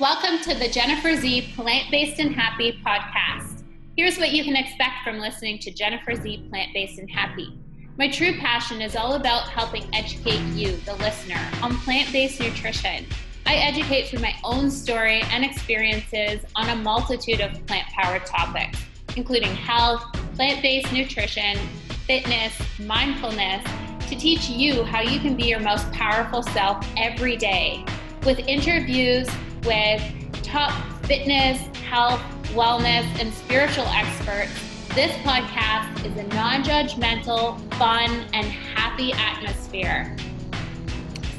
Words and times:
Welcome 0.00 0.40
to 0.40 0.54
the 0.58 0.68
Jennifer 0.68 1.14
Z 1.14 1.52
Plant 1.54 1.88
Based 1.88 2.18
and 2.18 2.34
Happy 2.34 2.80
podcast. 2.84 3.62
Here's 3.96 4.18
what 4.18 4.32
you 4.32 4.42
can 4.42 4.56
expect 4.56 5.04
from 5.04 5.20
listening 5.20 5.60
to 5.60 5.70
Jennifer 5.70 6.16
Z 6.16 6.48
Plant 6.50 6.74
Based 6.74 6.98
and 6.98 7.08
Happy. 7.08 7.56
My 7.96 8.10
true 8.10 8.36
passion 8.40 8.82
is 8.82 8.96
all 8.96 9.14
about 9.14 9.48
helping 9.50 9.84
educate 9.94 10.40
you, 10.52 10.76
the 10.78 10.96
listener, 10.96 11.38
on 11.62 11.76
plant 11.76 12.12
based 12.12 12.40
nutrition. 12.40 13.06
I 13.46 13.54
educate 13.54 14.08
through 14.08 14.18
my 14.18 14.34
own 14.42 14.68
story 14.68 15.22
and 15.30 15.44
experiences 15.44 16.44
on 16.56 16.70
a 16.70 16.74
multitude 16.74 17.40
of 17.40 17.64
plant 17.68 17.86
powered 17.90 18.26
topics, 18.26 18.80
including 19.14 19.54
health, 19.54 20.02
plant 20.34 20.60
based 20.60 20.92
nutrition, 20.92 21.56
fitness, 22.04 22.52
mindfulness, 22.80 23.64
to 24.08 24.16
teach 24.16 24.48
you 24.48 24.82
how 24.82 25.02
you 25.02 25.20
can 25.20 25.36
be 25.36 25.44
your 25.44 25.60
most 25.60 25.88
powerful 25.92 26.42
self 26.42 26.84
every 26.96 27.36
day 27.36 27.84
with 28.24 28.40
interviews 28.40 29.28
with 29.64 30.02
top 30.42 30.72
fitness, 31.04 31.58
health, 31.78 32.20
wellness, 32.54 33.04
and 33.20 33.32
spiritual 33.32 33.86
experts, 33.88 34.52
this 34.94 35.12
podcast 35.18 36.04
is 36.04 36.16
a 36.16 36.22
non 36.34 36.62
judgmental, 36.62 37.58
fun, 37.74 38.10
and 38.32 38.46
happy 38.46 39.12
atmosphere. 39.12 40.16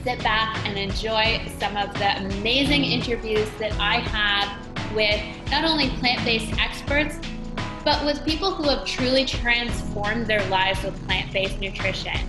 Sit 0.03 0.19
back 0.23 0.57
and 0.67 0.77
enjoy 0.77 1.41
some 1.59 1.77
of 1.77 1.93
the 1.93 2.17
amazing 2.17 2.83
interviews 2.83 3.49
that 3.59 3.71
I 3.79 3.99
have 3.99 4.93
with 4.95 5.21
not 5.49 5.65
only 5.65 5.89
plant 5.97 6.23
based 6.25 6.53
experts, 6.59 7.19
but 7.83 8.03
with 8.03 8.25
people 8.25 8.51
who 8.51 8.63
have 8.69 8.85
truly 8.85 9.25
transformed 9.25 10.25
their 10.25 10.43
lives 10.49 10.83
with 10.83 11.01
plant 11.05 11.31
based 11.31 11.59
nutrition. 11.59 12.19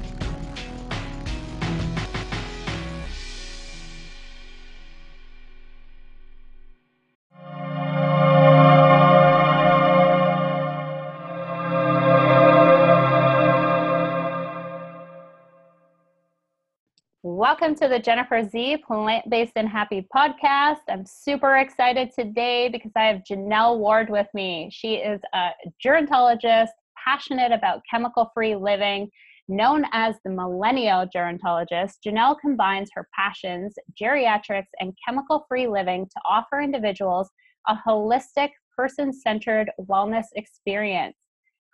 Welcome 17.66 17.88
to 17.88 17.92
the 17.92 17.98
Jennifer 17.98 18.48
Z 18.48 18.76
Plant 18.86 19.28
Based 19.28 19.54
and 19.56 19.68
Happy 19.68 20.06
podcast. 20.14 20.82
I'm 20.88 21.04
super 21.04 21.56
excited 21.56 22.12
today 22.16 22.68
because 22.68 22.92
I 22.95 23.06
have 23.06 23.23
Janelle 23.28 23.78
Ward 23.78 24.08
with 24.08 24.28
me. 24.34 24.70
She 24.73 24.95
is 24.95 25.20
a 25.34 25.48
gerontologist, 25.84 26.68
passionate 26.96 27.50
about 27.50 27.82
chemical 27.90 28.30
free 28.32 28.54
living, 28.54 29.10
known 29.48 29.84
as 29.90 30.14
the 30.24 30.30
millennial 30.30 31.08
gerontologist. 31.12 31.95
Janelle 32.06 32.38
combines 32.38 32.90
her 32.95 33.08
passions, 33.12 33.74
geriatrics, 34.01 34.70
and 34.78 34.96
chemical 35.04 35.45
free 35.48 35.66
living 35.66 36.06
to 36.06 36.20
offer 36.24 36.60
individuals 36.60 37.28
a 37.66 37.74
holistic, 37.84 38.51
person 38.76 39.12
centered 39.12 39.73
wellness 39.90 40.26
experience. 40.36 41.16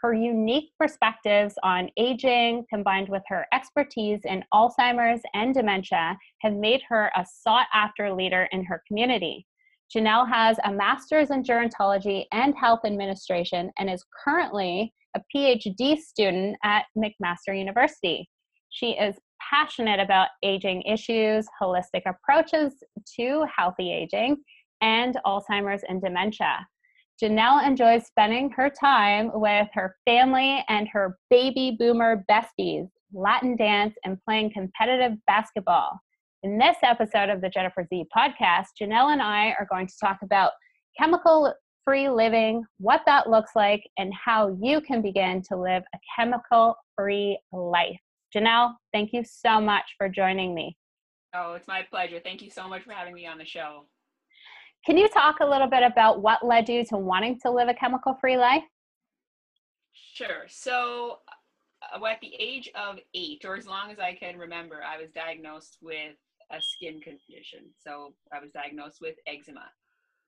Her 0.03 0.13
unique 0.13 0.73
perspectives 0.81 1.55
on 1.63 1.89
aging, 1.97 2.67
combined 2.69 3.09
with 3.09 3.23
her 3.29 3.47
expertise 3.55 4.23
in 4.25 4.45
Alzheimer's 4.53 5.23
and 5.33 5.55
dementia, 5.55 6.19
have 6.41 6.55
made 6.55 6.83
her 6.89 7.13
a 7.15 7.25
sought 7.25 7.69
after 7.73 8.13
leader 8.13 8.49
in 8.51 8.65
her 8.65 8.83
community. 8.89 9.47
Janelle 9.95 10.29
has 10.29 10.59
a 10.65 10.73
master's 10.73 11.31
in 11.31 11.45
gerontology 11.45 12.25
and 12.33 12.57
health 12.57 12.81
administration 12.85 13.71
and 13.79 13.89
is 13.89 14.05
currently 14.25 14.93
a 15.15 15.21
PhD 15.33 15.97
student 15.99 16.57
at 16.65 16.87
McMaster 16.99 17.57
University. 17.57 18.29
She 18.71 18.93
is 18.93 19.15
passionate 19.53 20.01
about 20.01 20.29
aging 20.43 20.83
issues, 20.83 21.47
holistic 21.61 22.03
approaches 22.07 22.73
to 23.21 23.45
healthy 23.57 23.93
aging, 23.93 24.39
and 24.81 25.17
Alzheimer's 25.25 25.85
and 25.89 26.03
dementia. 26.03 26.67
Janelle 27.23 27.65
enjoys 27.65 28.05
spending 28.05 28.51
her 28.51 28.69
time 28.69 29.31
with 29.33 29.69
her 29.75 29.95
family 30.05 30.65
and 30.69 30.89
her 30.89 31.19
baby 31.31 31.77
boomer 31.79 32.25
besties, 32.29 32.89
Latin 33.13 33.55
dance, 33.55 33.95
and 34.05 34.19
playing 34.25 34.51
competitive 34.53 35.13
basketball. 35.29 36.01
In 36.43 36.59
this 36.59 36.77
episode 36.83 37.29
of 37.29 37.41
the 37.41 37.49
Jennifer 37.49 37.87
Z 37.89 38.07
podcast, 38.17 38.71
Janelle 38.81 39.13
and 39.13 39.23
I 39.23 39.51
are 39.51 39.69
going 39.71 39.87
to 39.87 39.95
talk 40.01 40.19
about 40.25 40.51
chemical 40.99 41.55
free 41.85 42.09
living, 42.09 42.65
what 42.79 43.03
that 43.07 43.31
looks 43.31 43.53
like, 43.55 43.89
and 43.99 44.13
how 44.13 44.59
you 44.61 44.81
can 44.81 45.01
begin 45.01 45.43
to 45.43 45.57
live 45.57 45.85
a 45.95 45.99
chemical 46.19 46.75
free 46.99 47.39
life. 47.53 48.01
Janelle, 48.35 48.73
thank 48.93 49.13
you 49.13 49.23
so 49.25 49.61
much 49.61 49.85
for 49.97 50.09
joining 50.09 50.57
me. 50.57 50.77
Oh, 51.37 51.55
it's 51.55 51.69
my 51.69 51.83
pleasure. 51.89 52.19
Thank 52.19 52.43
you 52.43 52.51
so 52.51 52.67
much 52.67 52.83
for 52.83 52.93
having 52.93 53.15
me 53.15 53.29
on 53.29 53.39
the 53.39 53.45
show. 53.45 53.87
Can 54.85 54.97
you 54.97 55.09
talk 55.09 55.37
a 55.41 55.47
little 55.47 55.69
bit 55.69 55.85
about 55.85 56.23
what 56.23 56.45
led 56.45 56.69
you 56.69 56.85
to 56.87 56.97
wanting 56.97 57.39
to 57.41 57.51
live 57.51 57.69
a 57.69 57.75
chemical 57.75 58.15
free 58.21 58.37
life? 58.37 58.65
Sure. 59.93 60.47
So, 60.49 61.19
uh, 61.95 62.05
at 62.05 62.21
the 62.21 62.35
age 62.39 62.71
of 62.75 62.99
eight, 63.15 63.45
or 63.45 63.57
as 63.57 63.67
long 63.67 63.91
as 63.91 63.99
I 64.01 64.15
can 64.15 64.37
remember, 64.37 64.81
I 64.83 65.01
was 65.01 65.11
diagnosed 65.13 65.79
with 65.81 66.17
a 66.51 66.61
skin 66.61 67.01
condition. 67.01 67.71
So, 67.79 68.15
I 68.33 68.41
was 68.41 68.51
diagnosed 68.51 68.99
with 69.01 69.15
eczema. 69.27 69.71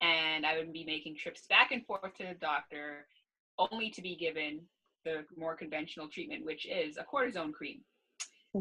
And 0.01 0.47
I 0.47 0.57
would 0.57 0.73
be 0.73 0.85
making 0.85 1.17
trips 1.17 1.47
back 1.49 1.73
and 1.73 1.85
forth 1.85 2.15
to 2.19 2.25
the 2.25 2.35
doctor 2.35 3.07
only 3.59 3.91
to 3.91 4.03
be 4.03 4.17
given 4.17 4.61
the 5.05 5.25
more 5.37 5.57
conventional 5.57 6.09
treatment, 6.09 6.45
which 6.45 6.67
is 6.67 6.97
a 6.97 7.05
cortisone 7.05 7.53
cream. 7.53 7.81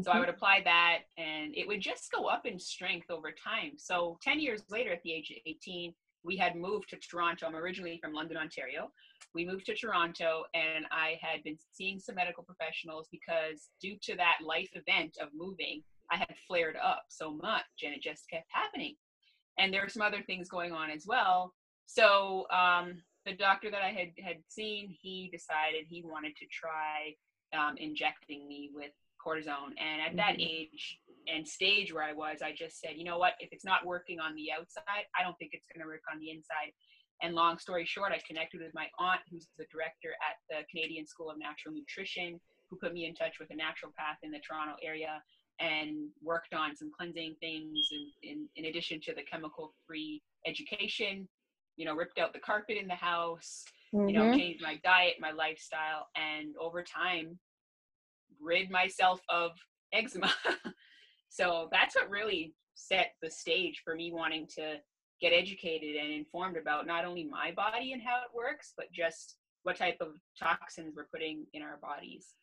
So 0.02 0.10
I 0.10 0.14
mm-hmm. 0.14 0.20
would 0.20 0.28
apply 0.28 0.60
that 0.64 1.02
and 1.16 1.56
it 1.56 1.68
would 1.68 1.80
just 1.80 2.10
go 2.10 2.26
up 2.26 2.46
in 2.46 2.58
strength 2.58 3.10
over 3.10 3.30
time. 3.30 3.72
So 3.76 4.18
10 4.22 4.40
years 4.40 4.62
later, 4.68 4.92
at 4.92 5.02
the 5.04 5.12
age 5.12 5.30
of 5.30 5.36
18, 5.46 5.94
we 6.24 6.36
had 6.36 6.56
moved 6.56 6.88
to 6.88 6.96
Toronto. 6.96 7.46
I'm 7.46 7.54
originally 7.54 8.00
from 8.02 8.12
London, 8.12 8.36
Ontario. 8.36 8.90
We 9.34 9.46
moved 9.46 9.66
to 9.66 9.74
Toronto 9.74 10.44
and 10.52 10.86
I 10.90 11.18
had 11.20 11.44
been 11.44 11.58
seeing 11.72 12.00
some 12.00 12.16
medical 12.16 12.42
professionals 12.42 13.08
because 13.12 13.68
due 13.80 13.96
to 14.02 14.16
that 14.16 14.38
life 14.44 14.70
event 14.72 15.16
of 15.20 15.28
moving, 15.32 15.82
I 16.10 16.16
had 16.16 16.34
flared 16.48 16.76
up 16.82 17.04
so 17.08 17.32
much 17.32 17.62
and 17.84 17.94
it 17.94 18.02
just 18.02 18.28
kept 18.28 18.46
happening. 18.48 18.96
And 19.58 19.72
there 19.72 19.82
were 19.82 19.88
some 19.88 20.02
other 20.02 20.22
things 20.22 20.48
going 20.48 20.72
on 20.72 20.90
as 20.90 21.04
well. 21.06 21.54
So 21.86 22.46
um, 22.50 23.02
the 23.26 23.34
doctor 23.34 23.70
that 23.70 23.82
I 23.82 23.90
had 23.90 24.08
had 24.24 24.38
seen, 24.48 24.88
he 25.00 25.30
decided 25.32 25.86
he 25.88 26.02
wanted 26.04 26.34
to 26.36 26.46
try 26.50 27.14
um, 27.56 27.76
injecting 27.76 28.48
me 28.48 28.70
with 28.74 28.90
cortisone. 29.24 29.72
And 29.78 30.02
at 30.04 30.16
that 30.16 30.38
mm-hmm. 30.38 30.68
age 30.68 30.98
and 31.26 31.46
stage 31.46 31.92
where 31.92 32.04
I 32.04 32.12
was, 32.12 32.38
I 32.42 32.52
just 32.52 32.80
said, 32.80 32.92
you 32.96 33.04
know 33.04 33.18
what, 33.18 33.34
if 33.40 33.48
it's 33.52 33.64
not 33.64 33.86
working 33.86 34.20
on 34.20 34.34
the 34.34 34.52
outside, 34.52 35.08
I 35.18 35.22
don't 35.22 35.38
think 35.38 35.52
it's 35.54 35.66
going 35.72 35.82
to 35.82 35.88
work 35.88 36.04
on 36.12 36.20
the 36.20 36.30
inside. 36.30 36.72
And 37.22 37.34
long 37.34 37.58
story 37.58 37.86
short, 37.86 38.12
I 38.12 38.20
connected 38.26 38.60
with 38.60 38.74
my 38.74 38.86
aunt, 38.98 39.20
who's 39.30 39.48
the 39.56 39.64
director 39.72 40.12
at 40.20 40.36
the 40.50 40.66
Canadian 40.70 41.06
School 41.06 41.30
of 41.30 41.38
Natural 41.38 41.74
Nutrition, 41.74 42.40
who 42.68 42.76
put 42.76 42.92
me 42.92 43.06
in 43.06 43.14
touch 43.14 43.38
with 43.38 43.50
a 43.50 43.54
naturopath 43.54 44.20
in 44.22 44.30
the 44.30 44.40
Toronto 44.46 44.74
area 44.82 45.22
and 45.60 46.08
worked 46.22 46.52
on 46.52 46.74
some 46.74 46.90
cleansing 46.96 47.36
things 47.40 47.88
in, 47.92 48.30
in, 48.30 48.48
in 48.56 48.64
addition 48.66 49.00
to 49.00 49.14
the 49.14 49.22
chemical 49.22 49.72
free 49.86 50.20
education 50.46 51.28
you 51.76 51.84
know 51.84 51.94
ripped 51.94 52.18
out 52.18 52.32
the 52.32 52.40
carpet 52.40 52.76
in 52.76 52.86
the 52.86 52.94
house 52.94 53.64
mm-hmm. 53.94 54.08
you 54.08 54.14
know 54.14 54.24
mm-hmm. 54.24 54.38
changed 54.38 54.62
my 54.62 54.78
diet 54.84 55.14
my 55.20 55.30
lifestyle 55.30 56.08
and 56.16 56.54
over 56.60 56.82
time 56.82 57.38
rid 58.44 58.70
myself 58.70 59.20
of 59.28 59.52
eczema. 59.92 60.32
so 61.28 61.68
that's 61.72 61.96
what 61.96 62.10
really 62.10 62.54
set 62.74 63.12
the 63.22 63.30
stage 63.30 63.82
for 63.84 63.94
me 63.94 64.12
wanting 64.12 64.46
to 64.56 64.76
get 65.20 65.32
educated 65.32 65.96
and 65.96 66.12
informed 66.12 66.56
about 66.56 66.86
not 66.86 67.04
only 67.04 67.24
my 67.24 67.52
body 67.52 67.92
and 67.92 68.02
how 68.02 68.16
it 68.16 68.36
works, 68.36 68.74
but 68.76 68.92
just 68.92 69.36
what 69.62 69.76
type 69.76 69.96
of 70.00 70.16
toxins 70.38 70.94
we're 70.94 71.08
putting 71.12 71.46
in 71.54 71.62
our 71.62 71.78
bodies. 71.78 72.34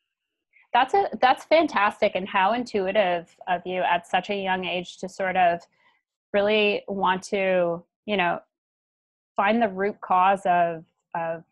That's 0.74 0.94
a 0.94 1.10
that's 1.20 1.44
fantastic 1.46 2.14
and 2.16 2.28
how 2.28 2.54
intuitive 2.54 3.36
of 3.48 3.62
you 3.66 3.82
at 3.82 4.08
such 4.08 4.30
a 4.30 4.36
young 4.42 4.66
age 4.66 4.98
to 5.00 5.10
sort 5.10 5.36
of 5.36 5.60
really 6.34 6.84
want 6.88 7.24
to, 7.24 7.84
you 8.06 8.18
know, 8.18 8.40
find 9.36 9.62
the 9.62 9.68
root 9.68 10.00
cause 10.02 10.42
of 10.46 10.86
of 11.14 11.44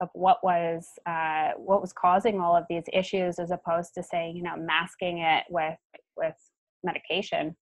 of 0.00 0.08
what 0.12 0.38
was 0.42 0.88
uh, 1.06 1.50
what 1.56 1.80
was 1.80 1.92
causing 1.92 2.40
all 2.40 2.56
of 2.56 2.64
these 2.68 2.84
issues 2.92 3.38
as 3.38 3.50
opposed 3.50 3.94
to 3.94 4.02
saying 4.02 4.36
you 4.36 4.42
know 4.42 4.56
masking 4.56 5.18
it 5.18 5.44
with 5.48 5.78
with 6.16 6.34
medication. 6.82 7.56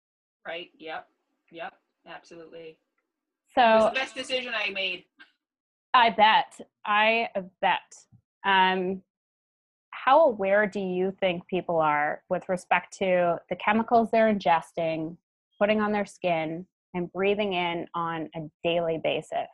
Right 0.45 0.69
yep 0.77 1.07
yep 1.51 1.73
absolutely. 2.07 2.77
So 3.55 3.61
it 3.61 3.75
was 3.75 3.93
the 3.93 3.99
best 3.99 4.15
decision 4.15 4.53
i 4.55 4.69
made. 4.69 5.05
I 5.93 6.09
bet 6.09 6.59
i 6.85 7.27
bet. 7.61 7.79
Um 8.45 9.01
how 9.91 10.25
aware 10.25 10.65
do 10.65 10.79
you 10.79 11.13
think 11.19 11.45
people 11.47 11.77
are 11.77 12.23
with 12.29 12.47
respect 12.49 12.97
to 12.97 13.37
the 13.49 13.55
chemicals 13.57 14.09
they're 14.11 14.33
ingesting 14.33 15.15
putting 15.59 15.79
on 15.79 15.91
their 15.91 16.07
skin 16.07 16.65
and 16.95 17.11
breathing 17.13 17.53
in 17.53 17.85
on 17.93 18.29
a 18.35 18.39
daily 18.63 18.99
basis? 19.03 19.49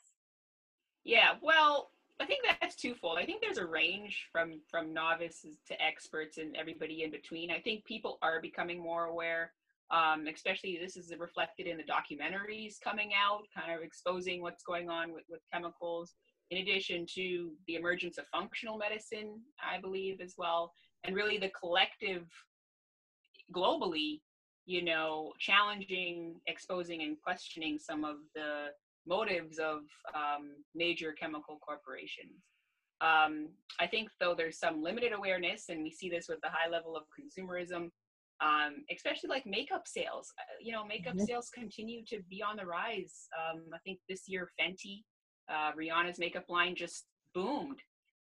Yeah 1.03 1.33
well 1.41 1.89
I 2.19 2.25
think 2.25 2.41
that's 2.45 2.75
twofold. 2.75 3.17
I 3.19 3.25
think 3.25 3.41
there's 3.41 3.57
a 3.59 3.65
range 3.65 4.27
from 4.31 4.61
from 4.71 4.93
novices 4.93 5.57
to 5.67 5.81
experts 5.81 6.37
and 6.37 6.55
everybody 6.57 7.03
in 7.03 7.11
between. 7.11 7.51
I 7.51 7.59
think 7.59 7.85
people 7.85 8.17
are 8.21 8.41
becoming 8.41 8.79
more 8.79 9.05
aware 9.05 9.51
Um, 9.89 10.27
especially 10.27 10.77
this 10.77 10.97
is 10.97 11.13
reflected 11.17 11.65
in 11.65 11.77
the 11.77 11.83
documentaries 11.83 12.75
coming 12.83 13.11
out, 13.13 13.43
kind 13.55 13.71
of 13.73 13.81
exposing 13.83 14.41
what's 14.41 14.63
going 14.63 14.89
on 14.89 15.13
with, 15.13 15.23
with 15.29 15.41
chemicals. 15.51 16.15
In 16.51 16.57
addition 16.59 17.05
to 17.15 17.51
the 17.67 17.75
emergence 17.75 18.17
of 18.17 18.25
functional 18.27 18.77
medicine, 18.77 19.29
I 19.73 19.79
believe 19.79 20.19
as 20.21 20.33
well, 20.37 20.73
and 21.03 21.15
really 21.15 21.37
the 21.37 21.51
collective 21.61 22.25
globally, 23.55 24.21
you 24.65 24.81
know, 24.83 25.33
challenging, 25.39 26.41
exposing, 26.47 27.01
and 27.01 27.15
questioning 27.21 27.79
some 27.79 28.03
of 28.03 28.17
the 28.35 28.49
motives 29.07 29.59
of 29.59 29.79
um, 30.13 30.55
major 30.75 31.13
chemical 31.13 31.59
corporations. 31.65 32.43
Um, 33.01 33.49
I 33.79 33.87
think, 33.87 34.09
though, 34.19 34.33
there's 34.35 34.59
some 34.59 34.81
limited 34.81 35.13
awareness, 35.13 35.69
and 35.69 35.83
we 35.83 35.91
see 35.91 36.09
this 36.09 36.27
with 36.27 36.39
the 36.41 36.49
high 36.49 36.69
level 36.69 36.95
of 36.97 37.03
consumerism, 37.13 37.89
um, 38.41 38.83
especially 38.93 39.29
like 39.29 39.45
makeup 39.45 39.83
sales. 39.85 40.33
Uh, 40.39 40.57
you 40.61 40.71
know, 40.71 40.85
makeup 40.85 41.15
mm-hmm. 41.15 41.25
sales 41.25 41.49
continue 41.53 42.03
to 42.05 42.21
be 42.29 42.41
on 42.41 42.57
the 42.57 42.65
rise. 42.65 43.27
Um, 43.37 43.63
I 43.73 43.77
think 43.85 43.99
this 44.09 44.23
year, 44.27 44.49
Fenty, 44.59 45.03
uh, 45.49 45.71
Rihanna's 45.77 46.19
makeup 46.19 46.45
line 46.49 46.75
just 46.75 47.05
boomed. 47.33 47.79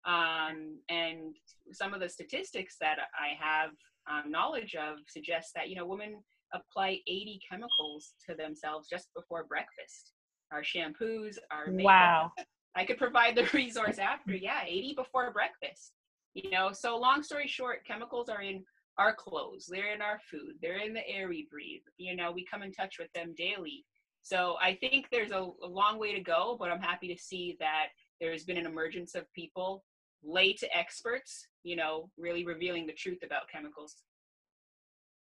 Um, 0.06 0.80
and 0.90 1.36
some 1.72 1.94
of 1.94 2.00
the 2.00 2.10
statistics 2.10 2.78
that 2.80 2.98
I 3.14 3.36
have 3.44 3.72
um, 4.10 4.32
knowledge 4.32 4.76
of 4.76 4.98
suggest 5.08 5.52
that, 5.56 5.70
you 5.70 5.76
know, 5.76 5.86
women 5.86 6.24
apply 6.54 7.00
80 7.08 7.40
chemicals 7.50 8.14
to 8.28 8.36
themselves 8.36 8.88
just 8.88 9.10
before 9.16 9.44
breakfast. 9.44 10.14
Our 10.52 10.64
shampoos, 10.64 11.38
our 11.52 11.68
makeup. 11.68 11.86
Wow. 11.86 12.32
I 12.76 12.86
could 12.86 12.98
provide 12.98 13.36
the 13.36 13.50
resource 13.54 14.00
after. 14.00 14.36
Yeah, 14.36 14.62
80 14.66 14.94
before 14.96 15.32
breakfast. 15.32 15.94
You 16.34 16.52
know, 16.52 16.72
so 16.72 16.98
long 16.98 17.24
story 17.24 17.48
short, 17.48 17.86
chemicals 17.86 18.30
are 18.30 18.42
in 18.42 18.64
our 18.98 19.16
clothes, 19.16 19.68
they're 19.72 19.94
in 19.94 20.02
our 20.02 20.20
food, 20.30 20.56
they're 20.62 20.86
in 20.86 20.94
the 20.94 21.08
air 21.08 21.30
we 21.30 21.48
breathe. 21.50 21.82
You 21.98 22.16
know, 22.16 22.32
we 22.32 22.46
come 22.46 22.62
in 22.64 22.72
touch 22.72 22.98
with 23.00 23.12
them 23.14 23.34
daily. 23.38 23.86
So 24.22 24.58
I 24.62 24.76
think 24.76 25.08
there's 25.12 25.32
a, 25.32 25.50
a 25.64 25.68
long 25.68 25.98
way 25.98 26.14
to 26.14 26.20
go, 26.22 26.58
but 26.60 26.70
I'm 26.70 26.82
happy 26.82 27.08
to 27.14 27.20
see 27.20 27.56
that 27.60 27.88
there's 28.20 28.44
been 28.44 28.58
an 28.58 28.66
emergence 28.66 29.16
of 29.16 29.32
people 29.34 29.84
lay 30.24 30.54
to 30.54 30.78
experts, 30.78 31.48
you 31.64 31.76
know, 31.76 32.10
really 32.18 32.46
revealing 32.46 32.86
the 32.86 32.94
truth 32.94 33.20
about 33.24 33.50
chemicals. 33.52 33.96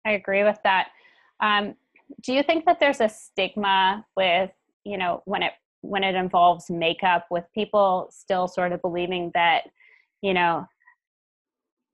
I 0.06 0.12
agree 0.12 0.44
with 0.44 0.60
that. 0.64 0.90
Um, 1.42 1.75
do 2.22 2.34
you 2.34 2.44
think 2.44 2.66
that 2.66 2.80
there's 2.80 3.02
a 3.02 3.10
stigma 3.10 4.06
with, 4.18 4.52
you 4.89 4.97
know, 4.97 5.21
when 5.25 5.44
it 5.44 5.53
when 5.81 6.03
it 6.03 6.15
involves 6.15 6.69
makeup, 6.69 7.27
with 7.31 7.45
people 7.53 8.09
still 8.12 8.47
sort 8.47 8.74
of 8.74 8.81
believing 8.81 9.31
that, 9.33 9.63
you 10.21 10.33
know, 10.33 10.65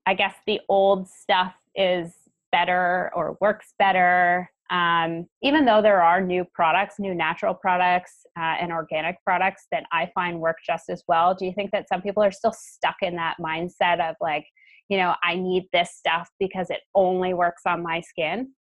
I 0.06 0.14
guess 0.14 0.34
the 0.46 0.60
old 0.68 1.08
stuff 1.08 1.54
is 1.76 2.12
better 2.50 3.12
or 3.14 3.36
works 3.40 3.74
better, 3.78 4.50
um, 4.70 5.26
even 5.42 5.64
though 5.64 5.82
there 5.82 6.02
are 6.02 6.20
new 6.20 6.44
products, 6.52 6.98
new 6.98 7.14
natural 7.14 7.54
products, 7.54 8.26
uh, 8.36 8.56
and 8.60 8.72
organic 8.72 9.22
products 9.22 9.66
that 9.70 9.84
I 9.92 10.10
find 10.14 10.40
work 10.40 10.56
just 10.66 10.88
as 10.88 11.04
well. 11.06 11.34
Do 11.34 11.44
you 11.44 11.52
think 11.52 11.70
that 11.70 11.88
some 11.88 12.02
people 12.02 12.22
are 12.22 12.32
still 12.32 12.54
stuck 12.56 12.96
in 13.02 13.14
that 13.16 13.36
mindset 13.40 14.00
of 14.00 14.16
like, 14.20 14.46
you 14.88 14.96
know, 14.96 15.14
I 15.22 15.36
need 15.36 15.68
this 15.72 15.90
stuff 15.94 16.28
because 16.40 16.70
it 16.70 16.80
only 16.94 17.34
works 17.34 17.62
on 17.66 17.82
my 17.82 18.00
skin? 18.00 18.52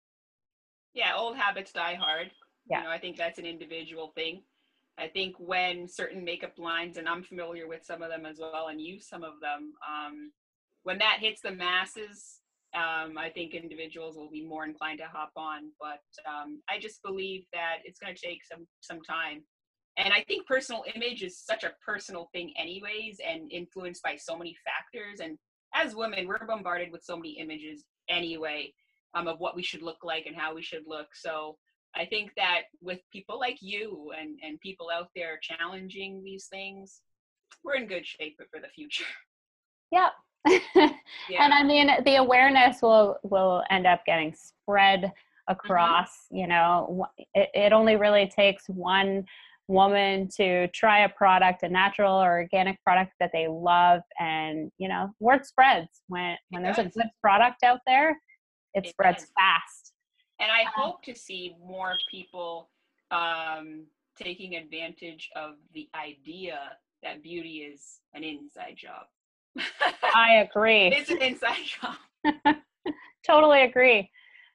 Yeah, 0.92 1.14
old 1.16 1.36
habits 1.36 1.72
die 1.72 1.94
hard. 1.94 2.30
Yeah. 2.68 2.78
You 2.78 2.84
know, 2.84 2.90
I 2.90 2.98
think 2.98 3.16
that's 3.16 3.38
an 3.38 3.46
individual 3.46 4.12
thing. 4.14 4.42
I 4.98 5.08
think 5.08 5.34
when 5.38 5.88
certain 5.88 6.24
makeup 6.24 6.52
lines, 6.56 6.96
and 6.96 7.08
I'm 7.08 7.22
familiar 7.22 7.66
with 7.66 7.84
some 7.84 8.02
of 8.02 8.10
them 8.10 8.24
as 8.26 8.38
well 8.38 8.68
and 8.68 8.80
use 8.80 9.08
some 9.08 9.24
of 9.24 9.34
them, 9.42 9.72
um, 9.88 10.32
when 10.84 10.98
that 10.98 11.18
hits 11.20 11.40
the 11.42 11.50
masses, 11.50 12.40
um, 12.74 13.16
I 13.18 13.30
think 13.30 13.54
individuals 13.54 14.16
will 14.16 14.30
be 14.30 14.44
more 14.44 14.64
inclined 14.64 14.98
to 14.98 15.06
hop 15.06 15.32
on. 15.36 15.70
But 15.80 16.00
um, 16.30 16.60
I 16.68 16.78
just 16.78 17.02
believe 17.02 17.44
that 17.52 17.78
it's 17.84 17.98
going 17.98 18.14
to 18.14 18.20
take 18.20 18.44
some 18.44 18.66
some 18.80 19.00
time. 19.02 19.42
And 19.96 20.12
I 20.12 20.24
think 20.26 20.46
personal 20.46 20.84
image 20.94 21.22
is 21.22 21.38
such 21.38 21.62
a 21.62 21.72
personal 21.84 22.28
thing, 22.32 22.52
anyways, 22.58 23.18
and 23.26 23.50
influenced 23.52 24.02
by 24.02 24.16
so 24.16 24.36
many 24.36 24.56
factors. 24.64 25.20
And 25.20 25.38
as 25.74 25.94
women, 25.94 26.26
we're 26.26 26.44
bombarded 26.46 26.90
with 26.90 27.04
so 27.04 27.16
many 27.16 27.38
images 27.38 27.84
anyway 28.08 28.72
um, 29.14 29.28
of 29.28 29.38
what 29.38 29.54
we 29.54 29.62
should 29.62 29.82
look 29.82 30.02
like 30.02 30.26
and 30.26 30.36
how 30.36 30.54
we 30.54 30.62
should 30.62 30.82
look. 30.86 31.08
So 31.14 31.56
I 31.96 32.06
think 32.06 32.32
that 32.36 32.62
with 32.80 32.98
people 33.12 33.38
like 33.38 33.58
you 33.60 34.12
and, 34.18 34.38
and 34.42 34.60
people 34.60 34.88
out 34.94 35.08
there 35.14 35.38
challenging 35.40 36.22
these 36.22 36.46
things, 36.46 37.02
we're 37.62 37.76
in 37.76 37.86
good 37.86 38.06
shape 38.06 38.38
for 38.50 38.60
the 38.60 38.68
future. 38.68 39.04
Yeah, 39.92 40.08
yeah. 40.74 40.90
and 41.40 41.54
i 41.54 41.62
mean 41.62 41.90
the 42.04 42.16
awareness 42.16 42.82
will 42.82 43.16
will 43.22 43.62
end 43.70 43.86
up 43.86 44.04
getting 44.04 44.34
spread 44.34 45.02
mm-hmm. 45.02 45.52
across 45.52 46.08
mm-hmm. 46.08 46.36
you 46.36 46.46
know 46.46 47.06
it, 47.34 47.48
it 47.54 47.72
only 47.72 47.96
really 47.96 48.26
takes 48.26 48.68
one 48.68 49.24
woman 49.66 50.28
to 50.36 50.68
try 50.68 51.04
a 51.04 51.08
product 51.08 51.62
a 51.62 51.68
natural 51.68 52.22
or 52.22 52.40
organic 52.40 52.82
product 52.82 53.12
that 53.18 53.30
they 53.32 53.48
love 53.48 54.02
and 54.20 54.70
you 54.76 54.88
know 54.88 55.10
word 55.20 55.46
spreads 55.46 56.02
when 56.08 56.36
when 56.50 56.62
it 56.62 56.64
there's 56.64 56.76
does. 56.76 56.86
a 56.94 56.98
good 56.98 57.10
product 57.22 57.62
out 57.62 57.80
there 57.86 58.10
it, 58.74 58.84
it 58.84 58.88
spreads 58.90 59.22
does. 59.22 59.32
fast 59.38 59.93
and 60.40 60.50
i 60.50 60.62
um, 60.62 60.72
hope 60.74 61.02
to 61.02 61.14
see 61.14 61.56
more 61.64 61.94
people 62.10 62.68
um, 63.10 63.84
taking 64.16 64.56
advantage 64.56 65.30
of 65.36 65.54
the 65.72 65.88
idea 65.94 66.58
that 67.02 67.22
beauty 67.22 67.58
is 67.58 68.00
an 68.14 68.24
inside 68.24 68.76
job 68.76 69.06
I 70.14 70.46
agree. 70.48 70.88
It's 70.88 71.10
an 71.10 71.22
inside 71.22 71.56
job. 71.64 72.56
totally 73.26 73.62
agree. 73.62 74.10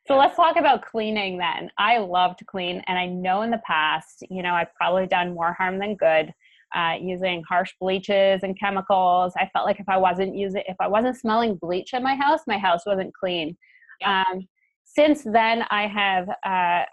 So 0.07 0.17
let's 0.17 0.35
talk 0.35 0.55
about 0.55 0.85
cleaning 0.85 1.37
then. 1.37 1.69
I 1.77 1.97
love 1.99 2.35
to 2.37 2.45
clean, 2.45 2.81
and 2.87 2.97
I 2.97 3.05
know 3.05 3.43
in 3.43 3.51
the 3.51 3.61
past, 3.65 4.23
you 4.29 4.41
know, 4.41 4.53
I've 4.53 4.73
probably 4.75 5.05
done 5.05 5.33
more 5.33 5.53
harm 5.53 5.77
than 5.77 5.95
good 5.95 6.33
uh, 6.75 6.95
using 6.99 7.43
harsh 7.47 7.73
bleaches 7.79 8.41
and 8.43 8.59
chemicals. 8.59 9.33
I 9.37 9.49
felt 9.53 9.65
like 9.65 9.79
if 9.79 9.89
I 9.89 9.97
wasn't 9.97 10.35
using, 10.35 10.63
if 10.67 10.77
I 10.79 10.87
wasn't 10.87 11.17
smelling 11.17 11.55
bleach 11.55 11.93
in 11.93 12.01
my 12.03 12.15
house, 12.15 12.41
my 12.47 12.57
house 12.57 12.85
wasn't 12.85 13.13
clean. 13.13 13.55
Yeah. 14.01 14.23
Um, 14.31 14.47
since 14.91 15.23
then, 15.23 15.63
I 15.69 15.85
have 15.85 16.27
uh, 16.29 16.33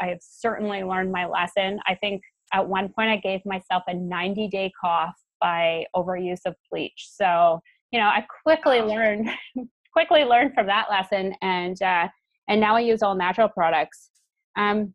I 0.01 0.09
have 0.09 0.19
certainly 0.21 0.83
learned 0.83 1.11
my 1.11 1.27
lesson. 1.27 1.81
I 1.87 1.95
think 1.95 2.23
at 2.53 2.69
one 2.69 2.91
point 2.91 3.09
I 3.09 3.17
gave 3.17 3.41
myself 3.47 3.85
a 3.89 3.95
90 3.95 4.49
day 4.49 4.71
cough 4.79 5.15
by 5.41 5.87
overuse 5.95 6.41
of 6.45 6.55
bleach. 6.71 7.09
So 7.11 7.61
you 7.91 7.99
know, 7.99 8.07
I 8.07 8.27
quickly 8.43 8.83
learned 8.83 9.31
quickly 9.93 10.25
learned 10.25 10.53
from 10.53 10.67
that 10.67 10.91
lesson, 10.91 11.35
and 11.41 11.81
uh, 11.81 12.09
and 12.49 12.61
now 12.61 12.77
I 12.77 12.81
use 12.81 13.03
all 13.03 13.15
natural 13.15 13.49
products. 13.49 14.11
Um, 14.57 14.93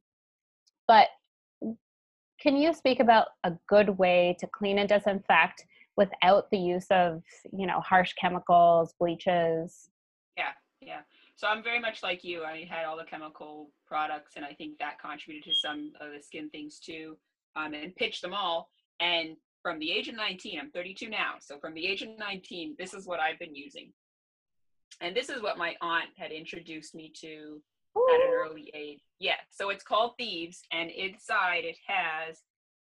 but 0.87 1.07
can 2.39 2.55
you 2.55 2.73
speak 2.73 2.99
about 2.99 3.29
a 3.43 3.53
good 3.67 3.97
way 3.97 4.35
to 4.39 4.47
clean 4.47 4.77
and 4.77 4.87
disinfect 4.87 5.65
without 5.97 6.49
the 6.51 6.57
use 6.59 6.85
of 6.91 7.23
you 7.51 7.65
know 7.65 7.79
harsh 7.79 8.13
chemicals, 8.13 8.93
bleaches? 8.99 9.90
So 11.41 11.47
I'm 11.47 11.63
very 11.63 11.79
much 11.79 12.03
like 12.03 12.23
you. 12.23 12.43
I 12.43 12.67
had 12.69 12.85
all 12.85 12.95
the 12.95 13.03
chemical 13.03 13.71
products, 13.87 14.33
and 14.35 14.45
I 14.45 14.53
think 14.53 14.77
that 14.77 15.01
contributed 15.01 15.49
to 15.49 15.57
some 15.57 15.91
of 15.99 16.11
the 16.15 16.21
skin 16.21 16.51
things 16.51 16.77
too. 16.77 17.17
Um, 17.55 17.73
and 17.73 17.95
pitched 17.95 18.21
them 18.21 18.33
all. 18.33 18.69
And 18.99 19.35
from 19.63 19.79
the 19.79 19.91
age 19.91 20.07
of 20.07 20.15
19, 20.15 20.59
I'm 20.59 20.69
32 20.69 21.09
now. 21.09 21.33
So 21.41 21.57
from 21.57 21.73
the 21.73 21.87
age 21.87 22.03
of 22.03 22.09
19, 22.17 22.75
this 22.77 22.93
is 22.93 23.07
what 23.07 23.19
I've 23.19 23.39
been 23.39 23.55
using. 23.55 23.91
And 25.01 25.15
this 25.15 25.29
is 25.29 25.41
what 25.41 25.57
my 25.57 25.75
aunt 25.81 26.09
had 26.15 26.31
introduced 26.31 26.93
me 26.93 27.11
to 27.21 27.59
Ooh. 27.97 28.07
at 28.13 28.21
an 28.21 28.31
early 28.31 28.71
age. 28.75 29.01
Yeah. 29.19 29.37
So 29.49 29.71
it's 29.71 29.83
called 29.83 30.13
Thieves, 30.19 30.61
and 30.71 30.91
inside 30.91 31.63
it 31.65 31.77
has, 31.87 32.37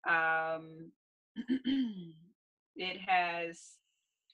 um, 0.08 0.92
it 2.76 3.00
has. 3.08 3.60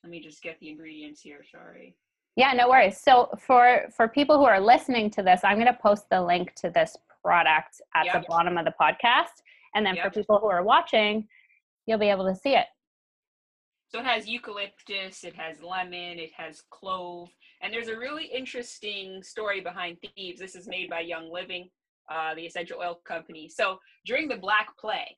Let 0.04 0.10
me 0.10 0.20
just 0.20 0.42
get 0.42 0.60
the 0.60 0.68
ingredients 0.68 1.22
here. 1.22 1.44
Sorry. 1.50 1.96
Yeah, 2.36 2.52
no 2.54 2.68
worries. 2.68 2.98
So 2.98 3.28
for 3.38 3.86
for 3.94 4.08
people 4.08 4.38
who 4.38 4.44
are 4.44 4.60
listening 4.60 5.10
to 5.10 5.22
this, 5.22 5.40
I'm 5.44 5.56
going 5.56 5.66
to 5.66 5.78
post 5.80 6.08
the 6.10 6.22
link 6.22 6.54
to 6.56 6.70
this 6.70 6.96
product 7.22 7.80
at 7.94 8.06
yep. 8.06 8.14
the 8.14 8.26
bottom 8.28 8.56
of 8.56 8.64
the 8.64 8.74
podcast, 8.80 9.42
and 9.74 9.84
then 9.84 9.96
yep. 9.96 10.04
for 10.04 10.10
people 10.10 10.38
who 10.38 10.48
are 10.48 10.62
watching, 10.62 11.28
you'll 11.86 11.98
be 11.98 12.08
able 12.08 12.26
to 12.26 12.34
see 12.34 12.54
it. 12.54 12.66
So 13.88 14.00
it 14.00 14.06
has 14.06 14.26
eucalyptus, 14.26 15.22
it 15.22 15.36
has 15.36 15.62
lemon, 15.62 16.18
it 16.18 16.30
has 16.34 16.62
clove, 16.70 17.28
and 17.60 17.72
there's 17.72 17.88
a 17.88 17.98
really 17.98 18.24
interesting 18.24 19.22
story 19.22 19.60
behind 19.60 19.98
Thieves. 20.16 20.40
This 20.40 20.54
is 20.54 20.66
made 20.66 20.88
by 20.88 21.00
Young 21.00 21.30
Living, 21.30 21.68
uh, 22.10 22.34
the 22.34 22.46
essential 22.46 22.78
oil 22.80 23.00
company. 23.06 23.50
So 23.50 23.78
during 24.06 24.28
the 24.28 24.38
Black 24.38 24.68
Plague, 24.80 25.16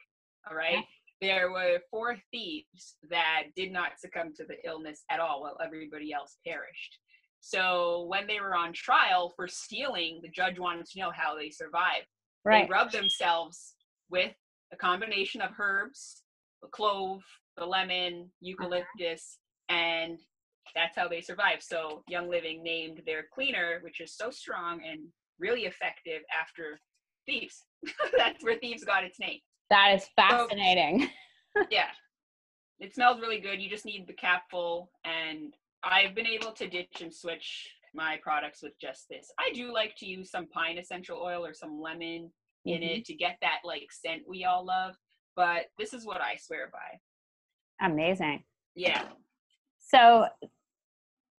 all 0.50 0.56
right, 0.56 0.84
there 1.20 1.52
were 1.52 1.78
four 1.90 2.16
thieves 2.32 2.96
that 3.08 3.44
did 3.54 3.72
not 3.72 3.98
succumb 3.98 4.32
to 4.34 4.44
the 4.44 4.56
illness 4.66 5.04
at 5.08 5.20
all 5.20 5.42
while 5.42 5.56
everybody 5.64 6.12
else 6.12 6.36
perished. 6.44 6.98
So 7.46 8.06
when 8.08 8.26
they 8.26 8.40
were 8.40 8.56
on 8.56 8.72
trial 8.72 9.34
for 9.36 9.46
stealing, 9.46 10.20
the 10.22 10.30
judge 10.30 10.58
wanted 10.58 10.86
to 10.86 10.98
know 10.98 11.10
how 11.14 11.36
they 11.36 11.50
survived. 11.50 12.06
Right. 12.42 12.66
They 12.66 12.72
rubbed 12.72 12.92
themselves 12.92 13.74
with 14.10 14.32
a 14.72 14.76
combination 14.76 15.42
of 15.42 15.50
herbs 15.58 16.22
the 16.62 16.68
clove, 16.68 17.22
the 17.58 17.66
lemon, 17.66 18.14
uh-huh. 18.14 18.28
eucalyptus, 18.40 19.40
and 19.68 20.18
that's 20.74 20.96
how 20.96 21.06
they 21.06 21.20
survive. 21.20 21.62
So 21.62 22.02
Young 22.08 22.30
Living 22.30 22.62
named 22.62 23.02
their 23.04 23.26
cleaner, 23.34 23.80
which 23.82 24.00
is 24.00 24.16
so 24.16 24.30
strong 24.30 24.80
and 24.82 25.00
really 25.38 25.66
effective 25.66 26.22
after 26.40 26.80
thieves. 27.26 27.64
That's 28.16 28.42
where 28.42 28.58
thieves 28.58 28.84
got 28.84 29.04
its 29.04 29.20
name. 29.20 29.40
That 29.68 29.92
is 29.94 30.08
fascinating. 30.16 31.10
So, 31.54 31.64
yeah. 31.70 31.88
It 32.80 32.94
smells 32.94 33.20
really 33.20 33.38
good. 33.38 33.60
You 33.60 33.68
just 33.68 33.84
need 33.84 34.06
the 34.06 34.14
cap 34.14 34.44
full. 34.50 34.90
And 35.04 35.52
I've 35.84 36.14
been 36.14 36.26
able 36.26 36.52
to 36.52 36.68
ditch 36.68 37.00
and 37.00 37.12
switch 37.12 37.68
my 37.94 38.18
products 38.22 38.62
with 38.62 38.72
just 38.80 39.08
this. 39.08 39.30
I 39.38 39.52
do 39.52 39.72
like 39.72 39.94
to 39.98 40.06
use 40.06 40.30
some 40.30 40.48
pine 40.48 40.78
essential 40.78 41.18
oil 41.18 41.44
or 41.44 41.54
some 41.54 41.80
lemon 41.80 42.30
mm-hmm. 42.66 42.70
in 42.70 42.82
it 42.82 43.04
to 43.06 43.14
get 43.14 43.36
that 43.42 43.58
like 43.64 43.88
scent 43.90 44.22
we 44.28 44.44
all 44.44 44.64
love. 44.64 44.94
But 45.36 45.66
this 45.78 45.92
is 45.92 46.06
what 46.06 46.20
I 46.20 46.36
swear 46.36 46.70
by. 46.72 47.86
Amazing. 47.86 48.44
Yeah. 48.74 49.04
So 49.80 50.26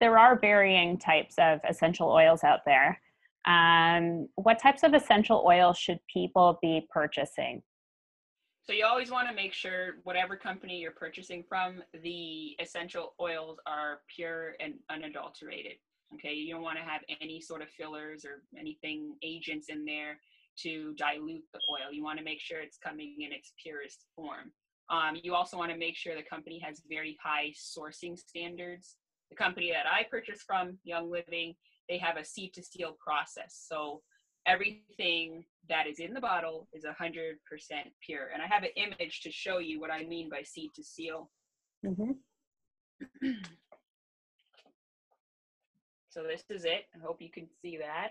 there 0.00 0.18
are 0.18 0.38
varying 0.38 0.98
types 0.98 1.34
of 1.38 1.60
essential 1.68 2.08
oils 2.10 2.44
out 2.44 2.60
there. 2.66 3.00
Um, 3.46 4.28
what 4.36 4.58
types 4.58 4.82
of 4.82 4.94
essential 4.94 5.44
oils 5.46 5.78
should 5.78 5.98
people 6.12 6.58
be 6.60 6.86
purchasing? 6.92 7.62
So 8.64 8.73
you 8.73 8.87
always 8.87 9.11
want 9.11 9.28
to 9.28 9.35
make 9.35 9.52
sure 9.52 9.97
whatever 10.04 10.37
company 10.37 10.78
you're 10.78 10.90
purchasing 10.90 11.44
from, 11.47 11.83
the 12.02 12.56
essential 12.59 13.14
oils 13.21 13.59
are 13.66 14.00
pure 14.14 14.54
and 14.59 14.75
unadulterated. 14.90 15.75
Okay, 16.14 16.33
you 16.33 16.54
don't 16.54 16.62
want 16.62 16.78
to 16.78 16.85
have 16.85 17.02
any 17.21 17.42
sort 17.42 17.61
of 17.61 17.68
fillers 17.68 18.25
or 18.25 18.42
anything 18.59 19.16
agents 19.23 19.66
in 19.68 19.85
there 19.85 20.18
to 20.61 20.94
dilute 20.97 21.42
the 21.52 21.61
oil. 21.71 21.92
You 21.92 22.02
want 22.02 22.18
to 22.18 22.25
make 22.25 22.40
sure 22.40 22.59
it's 22.61 22.78
coming 22.78 23.16
in 23.21 23.33
its 23.33 23.52
purest 23.62 24.06
form. 24.16 24.50
Um, 24.88 25.18
you 25.23 25.35
also 25.35 25.59
want 25.59 25.71
to 25.71 25.76
make 25.76 25.97
sure 25.97 26.14
the 26.14 26.23
company 26.23 26.59
has 26.61 26.80
very 26.88 27.18
high 27.23 27.52
sourcing 27.54 28.18
standards. 28.18 28.97
The 29.30 29.37
company 29.37 29.73
that 29.73 29.85
I 29.90 30.06
purchased 30.11 30.44
from, 30.47 30.78
Young 30.85 31.11
Living, 31.11 31.54
they 31.90 31.99
have 31.99 32.16
a 32.16 32.25
seed 32.25 32.54
to 32.54 32.62
seal 32.62 32.97
process. 33.04 33.62
So 33.68 34.00
everything 34.46 35.44
that 35.68 35.86
is 35.86 35.98
in 35.98 36.12
the 36.14 36.20
bottle 36.20 36.68
is 36.72 36.84
100% 36.84 37.36
pure. 38.04 38.28
And 38.32 38.42
I 38.42 38.46
have 38.46 38.62
an 38.62 38.70
image 38.76 39.20
to 39.22 39.30
show 39.30 39.58
you 39.58 39.80
what 39.80 39.90
I 39.90 40.04
mean 40.04 40.28
by 40.28 40.42
seed 40.42 40.72
to 40.74 40.82
seal. 40.82 41.30
Mm-hmm. 41.84 42.12
so 46.10 46.22
this 46.22 46.44
is 46.50 46.64
it. 46.64 46.84
I 46.94 46.98
hope 47.02 47.20
you 47.20 47.30
can 47.30 47.46
see 47.62 47.78
that. 47.78 48.10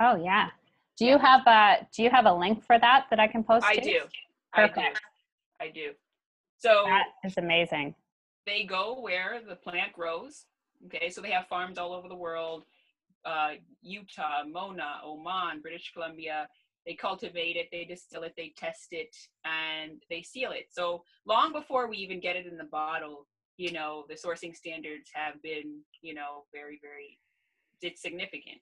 Oh 0.00 0.16
yeah. 0.16 0.48
Do 0.96 1.06
you 1.06 1.18
have 1.18 1.46
a 1.46 1.86
Do 1.94 2.02
you 2.02 2.10
have 2.10 2.26
a 2.26 2.32
link 2.32 2.64
for 2.64 2.78
that 2.78 3.06
that 3.10 3.20
I 3.20 3.26
can 3.26 3.44
post? 3.44 3.64
I 3.66 3.76
do. 3.76 4.00
Perfect. 4.52 5.00
I 5.60 5.66
do. 5.66 5.68
I 5.68 5.70
do. 5.70 5.92
So 6.58 6.84
that 6.86 7.04
is 7.24 7.36
amazing. 7.36 7.94
They 8.46 8.64
go 8.64 9.00
where 9.00 9.40
the 9.46 9.56
plant 9.56 9.92
grows. 9.92 10.46
Okay, 10.86 11.10
so 11.10 11.20
they 11.20 11.30
have 11.30 11.46
farms 11.46 11.78
all 11.78 11.92
over 11.92 12.08
the 12.08 12.14
world 12.14 12.64
uh, 13.24 13.52
Utah, 13.82 14.44
Mona, 14.50 15.00
Oman, 15.04 15.60
British 15.62 15.92
Columbia. 15.92 16.48
They 16.86 16.94
cultivate 16.94 17.56
it, 17.56 17.68
they 17.72 17.84
distill 17.84 18.24
it, 18.24 18.34
they 18.36 18.52
test 18.58 18.88
it, 18.90 19.14
and 19.46 20.02
they 20.10 20.20
seal 20.22 20.50
it. 20.52 20.66
So 20.70 21.02
long 21.26 21.52
before 21.52 21.88
we 21.88 21.96
even 21.96 22.20
get 22.20 22.36
it 22.36 22.46
in 22.46 22.58
the 22.58 22.64
bottle, 22.64 23.26
you 23.56 23.72
know, 23.72 24.04
the 24.08 24.14
sourcing 24.14 24.54
standards 24.54 25.10
have 25.14 25.40
been, 25.42 25.80
you 26.02 26.12
know, 26.12 26.44
very, 26.52 26.78
very, 26.82 27.18
it's 27.80 28.02
significant. 28.02 28.58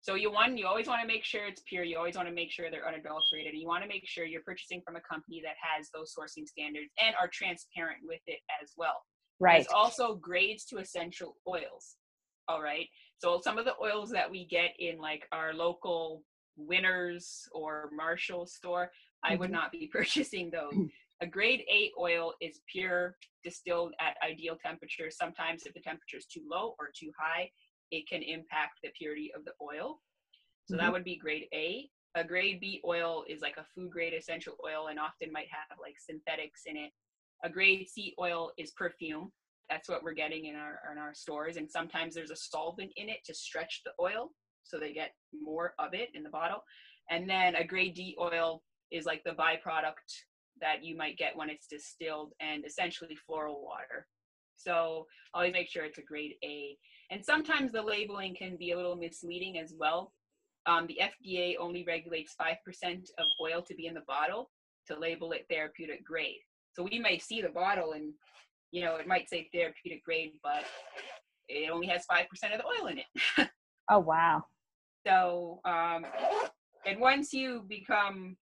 So 0.00 0.14
you 0.14 0.32
want, 0.32 0.58
you 0.58 0.66
always 0.66 0.88
want 0.88 1.00
to 1.00 1.06
make 1.06 1.24
sure 1.24 1.46
it's 1.46 1.62
pure. 1.68 1.84
You 1.84 1.96
always 1.96 2.16
want 2.16 2.26
to 2.26 2.34
make 2.34 2.50
sure 2.50 2.70
they're 2.70 2.88
unadulterated. 2.88 3.54
You 3.54 3.68
want 3.68 3.82
to 3.84 3.88
make 3.88 4.06
sure 4.06 4.24
you're 4.24 4.42
purchasing 4.42 4.80
from 4.84 4.96
a 4.96 5.00
company 5.00 5.40
that 5.44 5.54
has 5.60 5.90
those 5.94 6.12
sourcing 6.12 6.46
standards 6.48 6.90
and 6.98 7.14
are 7.20 7.28
transparent 7.28 7.98
with 8.04 8.20
it 8.26 8.40
as 8.60 8.70
well. 8.76 9.04
Right. 9.38 9.58
There's 9.58 9.68
also 9.72 10.14
grades 10.14 10.64
to 10.66 10.78
essential 10.78 11.36
oils. 11.46 11.96
All 12.48 12.62
right. 12.62 12.88
So 13.22 13.40
some 13.40 13.56
of 13.56 13.64
the 13.64 13.76
oils 13.80 14.10
that 14.10 14.28
we 14.28 14.46
get 14.46 14.70
in 14.80 14.98
like 14.98 15.28
our 15.30 15.54
local 15.54 16.24
Winners 16.56 17.48
or 17.52 17.88
Marshall 17.94 18.46
store, 18.46 18.90
I 19.22 19.36
would 19.36 19.46
mm-hmm. 19.46 19.54
not 19.54 19.70
be 19.70 19.86
purchasing 19.92 20.50
those. 20.50 20.74
A 21.20 21.26
grade 21.26 21.62
A 21.72 21.92
oil 22.00 22.34
is 22.40 22.58
pure, 22.70 23.14
distilled 23.44 23.94
at 24.00 24.16
ideal 24.28 24.56
temperature. 24.60 25.08
Sometimes 25.08 25.62
if 25.66 25.72
the 25.72 25.80
temperature 25.80 26.16
is 26.16 26.26
too 26.26 26.42
low 26.50 26.74
or 26.80 26.90
too 26.98 27.12
high, 27.16 27.48
it 27.92 28.08
can 28.08 28.22
impact 28.22 28.80
the 28.82 28.90
purity 28.98 29.30
of 29.36 29.44
the 29.44 29.52
oil. 29.62 30.00
So 30.64 30.74
mm-hmm. 30.74 30.84
that 30.84 30.92
would 30.92 31.04
be 31.04 31.16
grade 31.16 31.46
A. 31.54 31.88
A 32.16 32.24
grade 32.24 32.58
B 32.58 32.80
oil 32.84 33.22
is 33.28 33.40
like 33.40 33.56
a 33.56 33.64
food 33.72 33.92
grade 33.92 34.14
essential 34.14 34.54
oil 34.66 34.88
and 34.88 34.98
often 34.98 35.30
might 35.30 35.46
have 35.48 35.78
like 35.80 35.94
synthetics 35.96 36.62
in 36.66 36.76
it. 36.76 36.90
A 37.44 37.48
grade 37.48 37.88
C 37.88 38.14
oil 38.20 38.50
is 38.58 38.72
perfume 38.72 39.30
that's 39.72 39.88
what 39.88 40.02
we're 40.02 40.12
getting 40.12 40.46
in 40.46 40.54
our 40.54 40.80
in 40.92 40.98
our 40.98 41.14
stores 41.14 41.56
and 41.56 41.70
sometimes 41.70 42.14
there's 42.14 42.30
a 42.30 42.36
solvent 42.36 42.92
in 42.96 43.08
it 43.08 43.18
to 43.24 43.34
stretch 43.34 43.80
the 43.84 43.92
oil 44.00 44.30
so 44.64 44.78
they 44.78 44.92
get 44.92 45.12
more 45.32 45.74
of 45.78 45.94
it 45.94 46.08
in 46.14 46.22
the 46.22 46.30
bottle. 46.30 46.62
And 47.10 47.28
then 47.28 47.54
a 47.54 47.64
grade 47.64 47.94
d 47.94 48.16
oil 48.20 48.62
is 48.90 49.06
like 49.06 49.22
the 49.24 49.32
byproduct 49.32 50.08
that 50.60 50.84
you 50.84 50.96
might 50.96 51.18
get 51.18 51.36
when 51.36 51.50
it's 51.50 51.66
distilled 51.66 52.32
and 52.40 52.64
essentially 52.64 53.16
floral 53.26 53.62
water. 53.62 54.06
So 54.56 55.06
always 55.34 55.52
make 55.52 55.68
sure 55.68 55.84
it's 55.84 55.98
a 55.98 56.02
grade 56.02 56.34
a. 56.44 56.76
And 57.10 57.24
sometimes 57.24 57.72
the 57.72 57.82
labeling 57.82 58.34
can 58.34 58.56
be 58.56 58.70
a 58.70 58.76
little 58.76 58.96
misleading 58.96 59.58
as 59.58 59.74
well. 59.76 60.12
Um, 60.66 60.86
the 60.86 61.00
fda 61.02 61.56
only 61.58 61.84
regulates 61.84 62.36
5% 62.40 62.54
of 63.18 63.26
oil 63.42 63.62
to 63.62 63.74
be 63.74 63.86
in 63.86 63.94
the 63.94 64.02
bottle 64.06 64.50
to 64.86 64.98
label 64.98 65.32
it 65.32 65.46
therapeutic 65.50 66.04
grade. 66.04 66.38
So 66.74 66.84
we 66.84 66.98
may 66.98 67.18
see 67.18 67.42
the 67.42 67.48
bottle 67.48 67.92
and 67.92 68.12
you 68.72 68.82
know, 68.82 68.96
it 68.96 69.06
might 69.06 69.28
say 69.28 69.48
therapeutic 69.52 70.02
grade, 70.04 70.32
but 70.42 70.64
it 71.48 71.70
only 71.70 71.86
has 71.86 72.04
5% 72.10 72.22
of 72.52 72.58
the 72.58 72.64
oil 72.64 72.88
in 72.88 72.98
it. 72.98 73.50
oh, 73.90 74.00
wow. 74.00 74.44
So, 75.06 75.60
um, 75.64 76.06
and 76.86 76.98
once 76.98 77.32
you 77.32 77.64
become, 77.68 78.36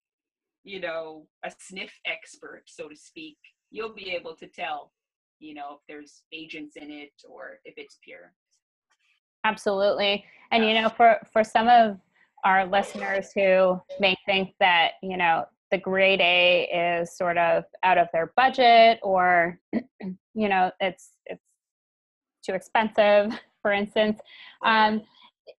you 0.63 0.81
know, 0.81 1.27
a 1.45 1.51
sniff 1.59 1.93
expert, 2.07 2.63
so 2.67 2.89
to 2.89 2.97
speak, 2.97 3.37
you'll 3.71 3.95
be 3.95 4.11
able 4.11 4.37
to 4.37 4.47
tell, 4.47 4.93
you 5.41 5.55
know, 5.55 5.75
if 5.75 5.81
there's 5.89 6.23
agents 6.33 6.77
in 6.77 6.91
it 6.91 7.13
or 7.29 7.59
if 7.65 7.75
it's 7.77 7.99
pure. 8.03 8.33
Absolutely. 9.45 10.25
And, 10.53 10.65
you 10.65 10.75
know, 10.75 10.89
for, 10.89 11.19
for 11.33 11.43
some 11.43 11.67
of 11.69 11.99
our 12.45 12.67
listeners 12.67 13.31
who 13.35 13.81
may 13.99 14.17
think 14.27 14.55
that, 14.61 14.93
you 15.03 15.17
know, 15.17 15.45
the 15.71 15.79
grade 15.79 16.21
A 16.21 17.01
is 17.01 17.17
sort 17.17 17.39
of 17.39 17.65
out 17.83 17.99
of 17.99 18.09
their 18.13 18.33
budget 18.37 18.99
or 19.03 19.59
you 19.73 20.49
know 20.49 20.71
it's 20.81 21.11
it's 21.27 21.45
too 22.45 22.55
expensive 22.55 23.33
for 23.63 23.73
instance. 23.73 24.21
Um, 24.65 25.03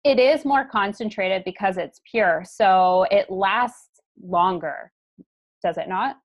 it 0.05 0.19
is 0.19 0.45
more 0.45 0.65
concentrated 0.65 1.43
because 1.45 1.77
it's 1.77 2.01
pure 2.11 2.45
so 2.47 3.07
it 3.11 3.31
lasts 3.31 4.01
longer 4.23 4.93
does 5.63 5.77
it 5.77 5.89
not? 5.89 6.17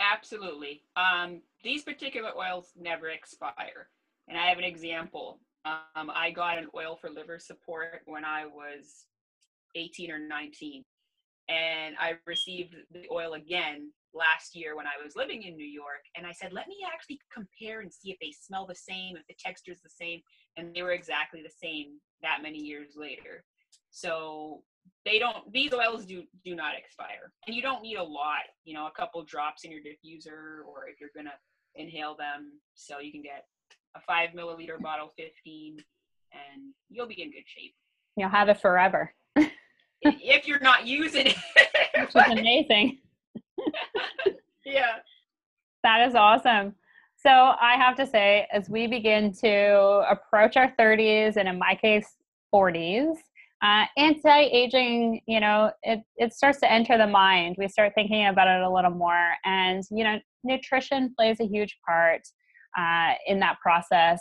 Absolutely. 0.00 0.82
Um, 0.96 1.40
these 1.62 1.84
particular 1.84 2.30
oils 2.36 2.72
never 2.76 3.10
expire 3.10 3.88
and 4.28 4.38
i 4.38 4.46
have 4.46 4.58
an 4.58 4.64
example. 4.64 5.40
Um, 5.64 6.10
i 6.14 6.30
got 6.30 6.58
an 6.58 6.68
oil 6.76 6.96
for 7.00 7.10
liver 7.10 7.38
support 7.38 8.02
when 8.06 8.24
i 8.24 8.46
was 8.46 9.06
18 9.74 10.10
or 10.10 10.18
19 10.18 10.84
and 11.48 11.94
I 11.98 12.14
received 12.26 12.74
the 12.92 13.04
oil 13.12 13.34
again 13.34 13.92
last 14.12 14.56
year 14.56 14.76
when 14.76 14.86
I 14.86 15.02
was 15.02 15.14
living 15.14 15.42
in 15.42 15.56
New 15.56 15.66
York. 15.66 16.02
And 16.16 16.26
I 16.26 16.32
said, 16.32 16.52
let 16.52 16.68
me 16.68 16.78
actually 16.92 17.20
compare 17.32 17.80
and 17.80 17.92
see 17.92 18.10
if 18.10 18.18
they 18.20 18.32
smell 18.32 18.66
the 18.66 18.74
same, 18.74 19.16
if 19.16 19.26
the 19.28 19.36
texture 19.38 19.72
is 19.72 19.82
the 19.82 19.90
same. 19.90 20.20
And 20.56 20.74
they 20.74 20.82
were 20.82 20.92
exactly 20.92 21.42
the 21.42 21.52
same 21.62 22.00
that 22.22 22.42
many 22.42 22.58
years 22.58 22.94
later. 22.96 23.44
So 23.90 24.62
they 25.04 25.18
don't, 25.18 25.52
these 25.52 25.72
oils 25.72 26.04
do, 26.04 26.24
do 26.44 26.54
not 26.54 26.76
expire. 26.76 27.32
And 27.46 27.54
you 27.54 27.62
don't 27.62 27.82
need 27.82 27.96
a 27.96 28.02
lot, 28.02 28.46
you 28.64 28.74
know, 28.74 28.86
a 28.86 28.92
couple 28.92 29.22
drops 29.24 29.64
in 29.64 29.70
your 29.70 29.80
diffuser 29.80 30.66
or 30.66 30.88
if 30.88 31.00
you're 31.00 31.10
going 31.14 31.26
to 31.26 31.80
inhale 31.80 32.16
them. 32.16 32.52
So 32.74 32.98
you 32.98 33.12
can 33.12 33.22
get 33.22 33.44
a 33.94 34.00
five 34.00 34.30
milliliter 34.30 34.80
bottle, 34.80 35.12
15, 35.16 35.76
and 36.32 36.74
you'll 36.88 37.06
be 37.06 37.22
in 37.22 37.30
good 37.30 37.46
shape. 37.46 37.74
You'll 38.16 38.30
have 38.30 38.48
it 38.48 38.60
forever 38.60 39.12
if 40.22 40.46
you're 40.46 40.60
not 40.60 40.86
using 40.86 41.26
it. 41.28 41.36
Which 41.98 42.08
is 42.10 42.32
amazing. 42.38 42.98
yeah. 44.64 44.96
That 45.82 46.08
is 46.08 46.14
awesome. 46.14 46.74
So 47.16 47.30
I 47.30 47.74
have 47.76 47.96
to 47.96 48.06
say, 48.06 48.46
as 48.52 48.68
we 48.68 48.86
begin 48.86 49.32
to 49.40 50.04
approach 50.08 50.56
our 50.56 50.72
30s, 50.78 51.36
and 51.36 51.48
in 51.48 51.58
my 51.58 51.74
case, 51.74 52.06
40s, 52.54 53.14
uh, 53.62 53.84
anti-aging, 53.96 55.22
you 55.26 55.40
know, 55.40 55.70
it, 55.82 56.00
it 56.16 56.34
starts 56.34 56.60
to 56.60 56.70
enter 56.70 56.98
the 56.98 57.06
mind. 57.06 57.56
We 57.58 57.68
start 57.68 57.92
thinking 57.94 58.26
about 58.26 58.48
it 58.48 58.62
a 58.62 58.70
little 58.70 58.90
more. 58.90 59.32
And, 59.44 59.82
you 59.90 60.04
know, 60.04 60.18
nutrition 60.44 61.14
plays 61.16 61.40
a 61.40 61.46
huge 61.46 61.78
part 61.86 62.20
uh, 62.78 63.14
in 63.26 63.40
that 63.40 63.58
process. 63.60 64.20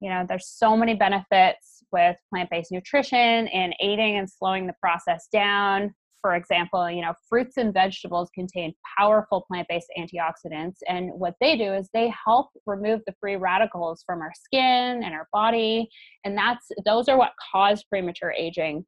You 0.00 0.10
know, 0.10 0.24
there's 0.28 0.46
so 0.46 0.76
many 0.76 0.94
benefits 0.94 1.77
with 1.92 2.16
plant-based 2.30 2.72
nutrition 2.72 3.48
and 3.48 3.74
aiding 3.80 4.18
and 4.18 4.28
slowing 4.28 4.66
the 4.66 4.74
process 4.80 5.28
down 5.32 5.94
for 6.20 6.34
example 6.34 6.90
you 6.90 7.02
know 7.02 7.12
fruits 7.28 7.56
and 7.56 7.72
vegetables 7.72 8.28
contain 8.34 8.74
powerful 8.98 9.44
plant-based 9.48 9.86
antioxidants 9.98 10.76
and 10.88 11.10
what 11.12 11.34
they 11.40 11.56
do 11.56 11.72
is 11.72 11.88
they 11.94 12.12
help 12.26 12.48
remove 12.66 13.00
the 13.06 13.14
free 13.20 13.36
radicals 13.36 14.02
from 14.04 14.20
our 14.20 14.32
skin 14.34 15.02
and 15.04 15.14
our 15.14 15.28
body 15.32 15.88
and 16.24 16.36
that's 16.36 16.66
those 16.84 17.08
are 17.08 17.16
what 17.16 17.32
cause 17.52 17.84
premature 17.84 18.32
aging 18.32 18.84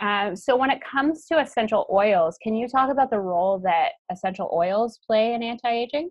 Um, 0.00 0.34
so, 0.34 0.56
when 0.56 0.70
it 0.70 0.80
comes 0.82 1.26
to 1.26 1.38
essential 1.38 1.86
oils, 1.92 2.36
can 2.42 2.56
you 2.56 2.66
talk 2.66 2.90
about 2.90 3.10
the 3.10 3.20
role 3.20 3.60
that 3.60 3.90
essential 4.10 4.50
oils 4.52 4.98
play 5.06 5.34
in 5.34 5.42
anti 5.42 5.70
aging? 5.70 6.10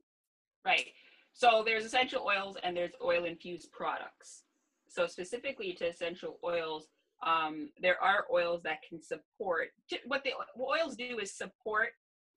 Right. 0.65 0.87
So, 1.33 1.63
there's 1.65 1.83
essential 1.83 2.23
oils 2.23 2.55
and 2.63 2.75
there's 2.77 2.93
oil 3.03 3.25
infused 3.25 3.71
products. 3.71 4.43
So, 4.91 5.07
specifically 5.07 5.73
to 5.79 5.87
essential 5.87 6.37
oils, 6.43 6.87
um, 7.25 7.69
there 7.81 8.01
are 8.03 8.25
oils 8.31 8.61
that 8.63 8.79
can 8.87 9.01
support 9.01 9.69
what 10.05 10.23
the 10.23 10.31
what 10.55 10.79
oils 10.81 10.95
do 10.95 11.19
is 11.19 11.35
support 11.35 11.89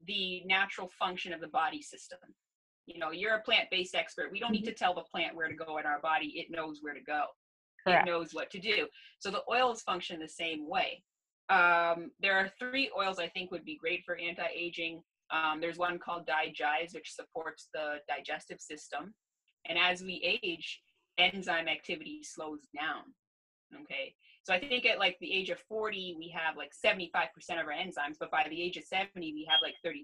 the 0.06 0.42
natural 0.46 0.88
function 0.98 1.32
of 1.32 1.40
the 1.40 1.48
body 1.48 1.82
system. 1.82 2.18
You 2.86 3.00
know, 3.00 3.10
you're 3.10 3.34
a 3.34 3.42
plant 3.42 3.70
based 3.70 3.94
expert. 3.94 4.30
We 4.30 4.38
don't 4.38 4.52
need 4.52 4.62
mm-hmm. 4.62 4.68
to 4.68 4.74
tell 4.74 4.94
the 4.94 5.02
plant 5.02 5.34
where 5.34 5.48
to 5.48 5.54
go 5.54 5.78
in 5.78 5.86
our 5.86 6.00
body, 6.00 6.26
it 6.36 6.46
knows 6.50 6.78
where 6.80 6.94
to 6.94 7.00
go. 7.00 7.24
Correct. 7.84 8.06
It 8.06 8.10
knows 8.10 8.30
what 8.32 8.50
to 8.50 8.60
do. 8.60 8.86
So 9.18 9.30
the 9.30 9.42
oils 9.50 9.82
function 9.82 10.20
the 10.20 10.28
same 10.28 10.68
way. 10.68 11.02
Um, 11.50 12.10
there 12.20 12.38
are 12.38 12.50
three 12.58 12.90
oils 12.96 13.18
I 13.18 13.28
think 13.28 13.50
would 13.50 13.64
be 13.64 13.76
great 13.76 14.02
for 14.04 14.16
anti 14.16 14.46
aging. 14.54 15.02
Um, 15.30 15.60
there's 15.60 15.78
one 15.78 15.98
called 15.98 16.28
DiGize, 16.28 16.94
which 16.94 17.12
supports 17.12 17.68
the 17.74 17.96
digestive 18.08 18.60
system. 18.60 19.14
And 19.66 19.78
as 19.78 20.02
we 20.02 20.38
age, 20.42 20.80
enzyme 21.18 21.68
activity 21.68 22.22
slows 22.22 22.60
down. 22.74 23.02
Okay. 23.82 24.14
So 24.44 24.52
I 24.52 24.60
think 24.60 24.84
at 24.86 24.98
like 24.98 25.16
the 25.20 25.32
age 25.32 25.50
of 25.50 25.58
40, 25.68 26.16
we 26.18 26.28
have 26.28 26.56
like 26.56 26.72
75% 26.84 27.00
of 27.60 27.66
our 27.66 27.72
enzymes, 27.72 28.16
but 28.20 28.30
by 28.30 28.46
the 28.48 28.60
age 28.60 28.76
of 28.76 28.84
70, 28.84 29.32
we 29.32 29.48
have 29.48 29.60
like 29.62 29.74
33%. 29.84 30.02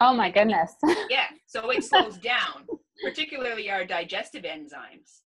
Oh 0.00 0.14
my 0.14 0.30
goodness. 0.30 0.74
yeah. 1.10 1.26
So 1.46 1.70
it 1.70 1.84
slows 1.84 2.18
down, 2.18 2.66
particularly 3.02 3.70
our 3.70 3.84
digestive 3.84 4.44
enzymes. 4.44 5.22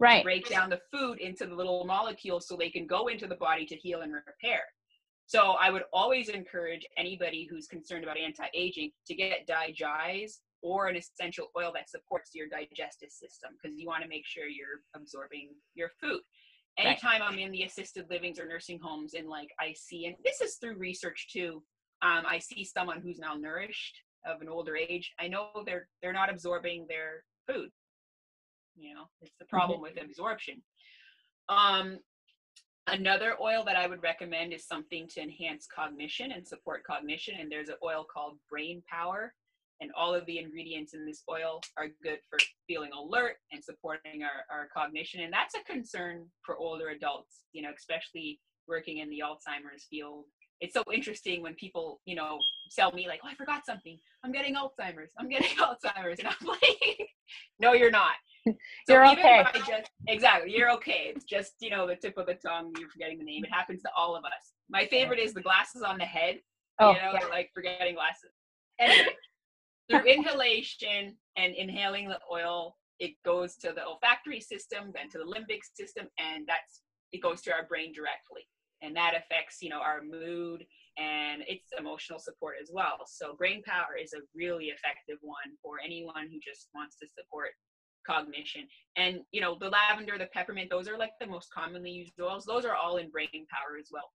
Right. 0.00 0.24
Break 0.24 0.48
down 0.48 0.70
the 0.70 0.80
food 0.92 1.18
into 1.18 1.46
the 1.46 1.54
little 1.54 1.84
molecules 1.84 2.46
so 2.48 2.56
they 2.56 2.70
can 2.70 2.86
go 2.86 3.08
into 3.08 3.26
the 3.26 3.36
body 3.36 3.66
to 3.66 3.76
heal 3.76 4.00
and 4.00 4.12
repair. 4.12 4.60
So 5.26 5.56
I 5.60 5.70
would 5.70 5.82
always 5.92 6.30
encourage 6.30 6.86
anybody 6.96 7.46
who's 7.48 7.66
concerned 7.66 8.02
about 8.02 8.16
anti-aging 8.16 8.90
to 9.06 9.14
get 9.14 9.46
DiGize 9.46 10.38
or 10.62 10.86
an 10.86 10.96
essential 10.96 11.48
oil 11.56 11.72
that 11.74 11.88
supports 11.88 12.30
your 12.34 12.48
digestive 12.48 13.10
system 13.10 13.50
because 13.60 13.78
you 13.78 13.86
want 13.86 14.02
to 14.02 14.08
make 14.08 14.26
sure 14.26 14.46
you're 14.46 14.82
absorbing 14.94 15.50
your 15.74 15.90
food 16.00 16.20
anytime 16.78 17.20
right. 17.20 17.30
I'm 17.30 17.38
in 17.38 17.52
the 17.52 17.64
assisted 17.64 18.06
livings 18.10 18.38
or 18.38 18.46
nursing 18.46 18.78
homes 18.80 19.14
and 19.14 19.28
like 19.28 19.50
I 19.60 19.74
see, 19.76 20.06
and 20.06 20.16
this 20.24 20.40
is 20.40 20.56
through 20.56 20.76
research 20.76 21.28
too, 21.32 21.62
um, 22.02 22.24
I 22.26 22.38
see 22.38 22.64
someone 22.64 23.00
who's 23.00 23.20
malnourished 23.20 23.96
of 24.24 24.40
an 24.40 24.48
older 24.48 24.76
age. 24.76 25.12
I 25.18 25.28
know 25.28 25.48
they're 25.66 25.88
they're 26.02 26.12
not 26.12 26.30
absorbing 26.30 26.86
their 26.88 27.24
food. 27.46 27.70
You 28.76 28.94
know, 28.94 29.04
it's 29.20 29.34
the 29.38 29.46
problem 29.46 29.80
mm-hmm. 29.80 29.96
with 29.96 30.04
absorption. 30.04 30.62
Um, 31.48 31.98
another 32.86 33.34
oil 33.40 33.64
that 33.64 33.76
I 33.76 33.88
would 33.88 34.02
recommend 34.02 34.52
is 34.52 34.66
something 34.66 35.08
to 35.08 35.20
enhance 35.20 35.66
cognition 35.66 36.30
and 36.32 36.46
support 36.46 36.84
cognition. 36.84 37.34
And 37.40 37.50
there's 37.50 37.68
an 37.68 37.76
oil 37.84 38.06
called 38.12 38.38
Brain 38.48 38.82
Power 38.88 39.34
and 39.80 39.90
all 39.96 40.14
of 40.14 40.26
the 40.26 40.38
ingredients 40.38 40.94
in 40.94 41.06
this 41.06 41.22
oil 41.30 41.60
are 41.76 41.88
good 42.02 42.18
for 42.28 42.38
feeling 42.66 42.90
alert 42.92 43.36
and 43.52 43.62
supporting 43.62 44.22
our, 44.22 44.56
our 44.56 44.68
cognition. 44.74 45.20
And 45.22 45.32
that's 45.32 45.54
a 45.54 45.62
concern 45.70 46.26
for 46.44 46.56
older 46.56 46.88
adults 46.88 47.42
you 47.52 47.62
know 47.62 47.70
especially 47.76 48.40
working 48.66 48.98
in 48.98 49.08
the 49.10 49.22
alzheimer's 49.24 49.86
field. 49.90 50.24
It's 50.60 50.74
so 50.74 50.82
interesting 50.92 51.42
when 51.42 51.54
people 51.54 52.00
you 52.04 52.14
know 52.14 52.38
tell 52.76 52.92
me 52.92 53.08
like 53.08 53.20
oh 53.24 53.28
i 53.28 53.34
forgot 53.34 53.64
something. 53.64 53.98
I'm 54.24 54.32
getting 54.32 54.54
alzheimer's. 54.54 55.10
I'm 55.18 55.28
getting 55.28 55.56
alzheimer's. 55.58 56.18
And 56.18 56.28
i'm 56.28 56.46
like 56.46 57.08
no 57.60 57.72
you're 57.72 57.90
not. 57.90 58.14
So 58.46 58.94
you're 58.94 59.06
okay. 59.12 59.44
Just, 59.54 59.90
exactly 60.06 60.54
you're 60.54 60.70
okay. 60.72 61.12
It's 61.14 61.24
just 61.24 61.54
you 61.60 61.70
know 61.70 61.86
the 61.86 61.96
tip 61.96 62.16
of 62.16 62.26
the 62.26 62.34
tongue 62.34 62.72
you're 62.78 62.90
forgetting 62.90 63.18
the 63.18 63.24
name. 63.24 63.44
It 63.44 63.52
happens 63.52 63.82
to 63.82 63.90
all 63.96 64.16
of 64.16 64.24
us. 64.24 64.52
My 64.70 64.86
favorite 64.86 65.18
is 65.18 65.34
the 65.34 65.42
glasses 65.42 65.82
on 65.82 65.98
the 65.98 66.04
head 66.04 66.38
oh, 66.80 66.90
you 66.90 66.98
know 66.98 67.12
yeah. 67.14 67.26
like 67.30 67.50
forgetting 67.54 67.94
glasses. 67.94 68.32
Anyway 68.78 69.08
through 69.88 70.04
inhalation 70.04 71.16
and 71.36 71.54
inhaling 71.54 72.08
the 72.08 72.20
oil, 72.32 72.76
it 72.98 73.12
goes 73.24 73.56
to 73.56 73.72
the 73.72 73.84
olfactory 73.84 74.40
system, 74.40 74.92
then 74.94 75.08
to 75.10 75.18
the 75.18 75.24
limbic 75.24 75.60
system, 75.74 76.08
and 76.18 76.46
that's 76.46 76.82
it 77.12 77.22
goes 77.22 77.40
to 77.42 77.52
our 77.52 77.64
brain 77.66 77.92
directly. 77.92 78.46
And 78.82 78.94
that 78.96 79.14
affects, 79.16 79.58
you 79.60 79.70
know, 79.70 79.80
our 79.80 80.02
mood 80.02 80.64
and 80.98 81.42
its 81.48 81.70
emotional 81.78 82.18
support 82.18 82.56
as 82.62 82.70
well. 82.72 82.98
So 83.06 83.34
brain 83.34 83.62
power 83.62 83.96
is 84.00 84.12
a 84.12 84.20
really 84.34 84.66
effective 84.66 85.18
one 85.20 85.56
for 85.62 85.76
anyone 85.84 86.28
who 86.30 86.38
just 86.38 86.68
wants 86.74 86.96
to 86.98 87.06
support 87.08 87.50
cognition. 88.06 88.66
And 88.96 89.20
you 89.32 89.40
know, 89.40 89.56
the 89.58 89.70
lavender, 89.70 90.18
the 90.18 90.26
peppermint, 90.26 90.70
those 90.70 90.88
are 90.88 90.98
like 90.98 91.12
the 91.20 91.26
most 91.26 91.52
commonly 91.52 91.90
used 91.90 92.12
oils. 92.20 92.44
Those 92.44 92.64
are 92.64 92.74
all 92.74 92.96
in 92.96 93.10
brain 93.10 93.28
power 93.32 93.78
as 93.78 93.88
well. 93.90 94.10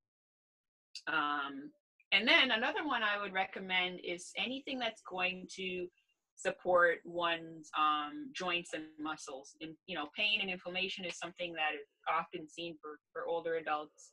Um, 1.08 1.72
and 2.14 2.28
then 2.28 2.52
another 2.52 2.86
one 2.86 3.02
I 3.04 3.22
would 3.22 3.34
recommend 3.34 4.00
is 4.04 4.32
anything 4.38 4.80
that's 4.80 5.02
going 5.10 5.48
to 5.56 5.88
support 6.36 7.00
one's 7.06 7.70
um, 7.78 8.32
joints 8.34 8.72
and 8.74 8.84
muscles. 9.00 9.56
And 9.62 9.76
you 9.88 9.96
know, 9.96 10.08
pain 10.16 10.40
and 10.42 10.50
inflammation 10.50 11.06
is 11.06 11.18
something 11.18 11.54
that 11.54 11.74
is 11.74 11.88
often 12.10 12.48
seen 12.48 12.78
for 12.82 13.00
for 13.12 13.28
older 13.28 13.56
adults. 13.56 14.12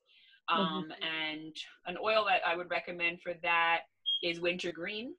Um, 0.49 0.91
mm-hmm. 0.91 0.93
And 1.03 1.55
an 1.87 1.97
oil 2.03 2.25
that 2.27 2.41
I 2.47 2.57
would 2.57 2.71
recommend 2.71 3.21
for 3.23 3.35
that 3.43 3.81
is 4.23 4.41
wintergreen. 4.41 5.15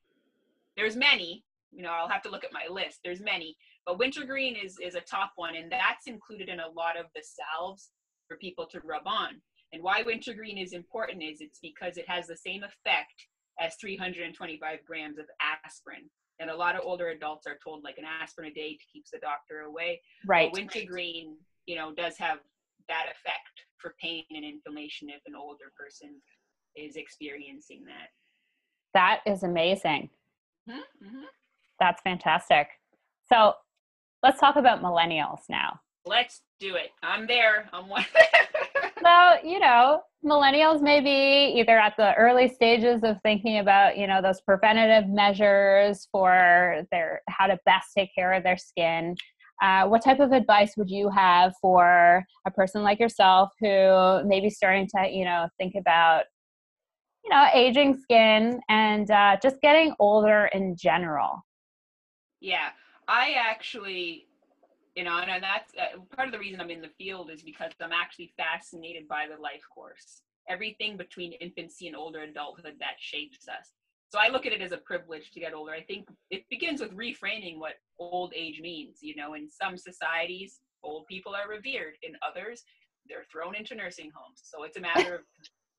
There's 0.76 0.96
many. 0.96 1.44
You 1.72 1.84
know, 1.84 1.91
I'll 1.91 2.10
have 2.10 2.24
to 2.24 2.30
look 2.30 2.44
at 2.44 2.52
my 2.52 2.65
list. 2.70 3.00
There's 3.04 3.22
many, 3.22 3.56
but 3.86 4.00
wintergreen 4.00 4.56
is 4.56 4.78
is 4.82 4.96
a 4.96 5.02
top 5.02 5.32
one, 5.36 5.56
and 5.56 5.72
that's 5.72 6.08
included 6.08 6.50
in 6.50 6.60
a 6.60 6.67
lot 6.67 7.00
of 7.00 7.06
the 7.15 7.22
salves 7.24 7.91
for 8.28 8.38
people 8.38 8.65
to 8.67 8.82
rub 8.84 9.04
on. 9.06 9.41
And 9.73 9.84
why 9.84 10.03
wintergreen 10.05 10.57
is 10.57 10.73
important 10.73 11.23
is 11.23 11.39
it's 11.39 11.60
because 11.62 11.97
it 11.97 12.05
has 12.07 12.27
the 12.27 12.36
same 12.36 12.63
effect 12.63 13.27
as 13.60 13.75
325 13.79 14.79
grams 14.86 15.17
of 15.17 15.25
aspirin. 15.41 16.10
And 16.39 16.49
a 16.49 16.55
lot 16.55 16.75
of 16.75 16.81
older 16.84 17.10
adults 17.10 17.45
are 17.47 17.57
told 17.63 17.84
like 17.84 17.97
an 17.97 18.05
aspirin 18.05 18.51
a 18.51 18.53
day 18.53 18.73
to 18.73 18.86
keeps 18.91 19.12
the 19.12 19.19
doctor 19.19 19.62
away. 19.62 20.01
Right. 20.25 20.51
wintergreen, 20.51 21.38
you 21.65 21.75
know, 21.75 21.93
does 21.93 22.17
have 22.17 22.39
that 22.88 23.05
effect 23.05 23.65
for 23.77 23.95
pain 24.01 24.23
and 24.31 24.43
inflammation 24.43 25.10
if 25.10 25.21
an 25.25 25.36
older 25.36 25.71
person 25.77 26.21
is 26.75 26.95
experiencing 26.95 27.84
that. 27.86 28.10
That 28.93 29.21
is 29.31 29.43
amazing. 29.43 30.10
Mm-hmm. 30.69 31.05
mm-hmm. 31.05 31.25
That's 31.79 32.01
fantastic. 32.03 32.67
So 33.31 33.53
let's 34.21 34.39
talk 34.39 34.55
about 34.55 34.84
millennials 34.84 35.41
now. 35.49 35.79
Let's 36.05 36.41
do 36.60 36.75
it. 36.75 36.91
I'm 37.01 37.25
there. 37.27 37.69
I'm 37.73 37.89
one. 37.89 38.05
so 39.03 39.35
you 39.43 39.59
know 39.59 40.01
millennials 40.25 40.81
may 40.81 40.99
be 40.99 41.59
either 41.59 41.77
at 41.77 41.95
the 41.97 42.13
early 42.15 42.47
stages 42.47 43.03
of 43.03 43.17
thinking 43.23 43.59
about 43.59 43.97
you 43.97 44.07
know 44.07 44.21
those 44.21 44.41
preventative 44.41 45.09
measures 45.09 46.07
for 46.11 46.83
their 46.91 47.21
how 47.27 47.47
to 47.47 47.57
best 47.65 47.89
take 47.97 48.13
care 48.13 48.33
of 48.33 48.43
their 48.43 48.57
skin. 48.57 49.15
Uh, 49.61 49.87
what 49.87 50.03
type 50.03 50.19
of 50.19 50.31
advice 50.31 50.73
would 50.75 50.89
you 50.89 51.07
have 51.09 51.53
for 51.61 52.23
a 52.47 52.51
person 52.51 52.81
like 52.81 52.99
yourself 52.99 53.49
who 53.59 54.23
may 54.25 54.39
be 54.39 54.49
starting 54.49 54.87
to 54.87 55.09
you 55.09 55.25
know 55.25 55.47
think 55.57 55.73
about 55.79 56.23
you 57.23 57.29
know 57.29 57.47
aging 57.53 57.97
skin 57.97 58.59
and 58.69 59.11
uh, 59.11 59.37
just 59.41 59.61
getting 59.61 59.93
older 59.99 60.49
in 60.53 60.75
general? 60.75 61.43
Yeah 62.39 62.69
i 63.11 63.35
actually 63.37 64.25
you 64.95 65.04
know, 65.04 65.17
and, 65.17 65.43
that's 65.43 65.71
uh, 65.80 65.99
part 66.15 66.27
of 66.27 66.34
the 66.34 66.39
reason 66.39 66.60
I'm 66.60 66.69
in 66.69 66.82
the 66.82 66.89
field 66.97 67.32
is 67.32 67.41
because 67.41 67.71
I'm 67.82 67.93
actually 67.93 68.34
fascinated 68.38 69.08
by 69.08 69.25
the 69.27 69.41
life 69.41 69.63
course, 69.73 70.21
everything 70.49 70.97
between 70.97 71.34
infancy 71.34 71.88
and 71.88 71.95
older 71.95 72.21
adulthood 72.21 72.75
that 72.80 72.95
shapes 72.99 73.47
us. 73.47 73.71
So 74.10 74.19
I 74.19 74.27
look 74.27 74.45
at 74.45 74.51
it 74.51 74.62
as 74.62 74.73
a 74.73 74.77
privilege 74.77 75.32
to 75.32 75.39
get 75.39 75.54
older. 75.54 75.71
I 75.71 75.84
think 75.84 76.10
it 76.30 76.43
begins 76.49 76.82
with 76.82 76.91
reframing 76.91 77.58
what 77.60 77.75
old 77.97 78.34
age 78.36 78.60
means. 78.62 78.97
You 79.01 79.15
know, 79.15 79.36
in 79.36 79.49
some 79.49 79.77
societies, 79.77 80.60
old 80.84 81.08
people 81.08 81.34
are 81.34 81.49
revered. 81.49 81.93
In 82.04 82.17
others, 82.27 82.63
they're 83.08 83.23
thrown 83.32 83.56
into 83.56 83.75
nursing 83.75 84.12
homes. 84.13 84.41
So 84.43 84.63
it's 84.63 84.75
a 84.75 84.82
matter 84.82 85.23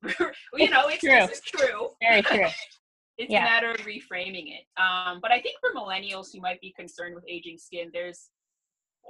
of, 0.03 0.15
you 0.55 0.71
know, 0.71 0.87
it's, 0.87 1.01
true. 1.01 1.11
this 1.11 1.37
is 1.37 1.41
true. 1.41 1.89
Very 2.01 2.23
true. 2.23 2.47
it's 3.19 3.31
yeah. 3.31 3.41
a 3.41 3.43
matter 3.43 3.69
of 3.69 3.77
reframing 3.77 4.47
it. 4.47 4.65
Um, 4.81 5.19
but 5.21 5.31
I 5.31 5.39
think 5.39 5.57
for 5.59 5.79
millennials 5.79 6.33
who 6.33 6.41
might 6.41 6.59
be 6.59 6.73
concerned 6.75 7.13
with 7.13 7.23
aging 7.27 7.59
skin, 7.59 7.91
there's 7.93 8.29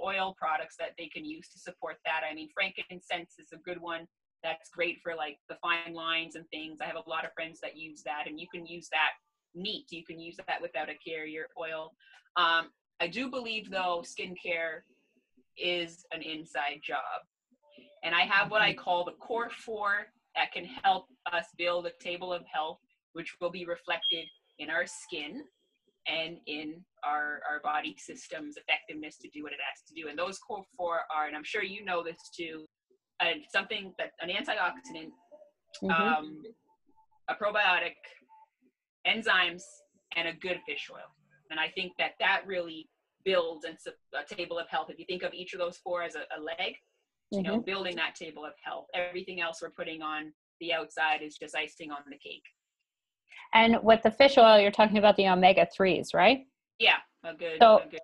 oil 0.02 0.36
products 0.38 0.76
that 0.80 0.92
they 0.98 1.08
can 1.08 1.26
use 1.26 1.50
to 1.50 1.60
support 1.60 1.98
that. 2.06 2.22
I 2.30 2.34
mean, 2.34 2.50
frankincense 2.54 3.36
is 3.40 3.52
a 3.54 3.58
good 3.58 3.82
one. 3.82 4.08
That's 4.44 4.70
great 4.70 4.98
for 5.02 5.16
like 5.16 5.38
the 5.50 5.56
fine 5.62 5.94
lines 5.94 6.36
and 6.36 6.46
things. 6.50 6.80
I 6.82 6.86
have 6.86 6.96
a 6.96 7.10
lot 7.10 7.26
of 7.26 7.34
friends 7.34 7.60
that 7.62 7.78
use 7.78 8.04
that, 8.04 8.26
and 8.28 8.40
you 8.40 8.48
can 8.54 8.66
use 8.66 8.90
that 8.92 9.12
neat. 9.56 9.86
You 9.92 10.04
can 10.04 10.20
use 10.20 10.38
that 10.48 10.62
without 10.62 10.90
a 10.90 10.96
carrier 10.96 11.48
oil. 11.60 11.94
Um, 12.36 12.70
I 13.00 13.08
do 13.08 13.30
believe 13.30 13.70
though, 13.70 14.04
skincare 14.04 14.82
is 15.58 16.06
an 16.12 16.22
inside 16.22 16.82
job. 16.84 17.22
And 18.04 18.14
I 18.14 18.22
have 18.22 18.52
what 18.52 18.62
I 18.62 18.74
call 18.74 19.06
the 19.06 19.12
core 19.14 19.50
four 19.50 20.08
that 20.36 20.52
can 20.52 20.66
help 20.66 21.06
us 21.32 21.46
build 21.58 21.86
a 21.86 21.92
table 22.04 22.34
of 22.34 22.44
health, 22.52 22.80
which 23.14 23.36
will 23.40 23.52
be 23.52 23.66
reflected 23.66 24.26
in 24.60 24.70
our 24.70 24.86
skin 24.86 25.44
and 26.08 26.38
in 26.48 26.84
our, 27.04 27.40
our 27.50 27.60
body 27.64 27.96
system's 27.98 28.56
effectiveness 28.58 29.18
to 29.18 29.30
do 29.30 29.44
what 29.44 29.54
it 29.54 29.60
has 29.60 29.82
to 29.88 29.94
do. 29.94 30.10
And 30.10 30.18
those 30.18 30.38
core 30.40 30.64
four 30.78 31.02
are, 31.16 31.28
and 31.28 31.36
I'm 31.36 31.44
sure 31.44 31.64
you 31.64 31.86
know 31.86 32.04
this 32.04 32.18
too, 32.36 32.66
uh, 33.22 33.40
something 33.52 33.94
that 33.98 34.12
an 34.22 34.30
antioxidant 34.30 35.12
mm-hmm. 35.84 35.92
um, 35.92 36.42
a 37.30 37.36
probiotic, 37.36 37.96
enzymes, 39.08 39.64
and 40.16 40.28
a 40.28 40.34
good 40.34 40.60
fish 40.68 40.90
oil. 40.92 41.10
And 41.50 41.60
I 41.60 41.70
think 41.70 41.94
that 42.00 42.12
that 42.20 42.42
really 42.46 42.90
builds 43.24 43.66
and 43.66 43.78
a 44.14 44.36
table 44.36 44.60
of 44.60 44.68
health. 44.70 44.90
If 44.90 45.00
you 45.00 45.06
think 45.08 45.24
of 45.24 45.34
each 45.34 45.54
of 45.54 45.60
those 45.60 45.78
four 45.78 46.04
as 46.04 46.16
a, 46.16 46.24
a 46.38 46.40
leg, 46.42 46.76
you 47.32 47.40
mm-hmm. 47.40 47.48
know, 47.48 47.60
building 47.60 47.96
that 47.96 48.16
table 48.16 48.46
of 48.46 48.54
health. 48.64 48.86
Everything 48.94 49.42
else 49.42 49.60
we're 49.62 49.72
putting 49.72 50.02
on 50.02 50.34
the 50.60 50.74
outside 50.74 51.22
is 51.22 51.38
just 51.38 51.56
icing 51.56 51.92
on 51.92 52.00
the 52.08 52.18
cake. 52.18 52.44
And 53.54 53.78
with 53.84 54.02
the 54.04 54.12
fish 54.12 54.38
oil, 54.38 54.60
you're 54.60 54.72
talking 54.72 54.98
about 54.98 55.16
the 55.18 55.28
omega 55.28 55.68
threes, 55.76 56.12
right? 56.14 56.46
Yeah, 56.80 56.98
a 57.24 57.34
good. 57.34 57.58
So, 57.60 57.78
a 57.80 57.88
good. 57.90 58.00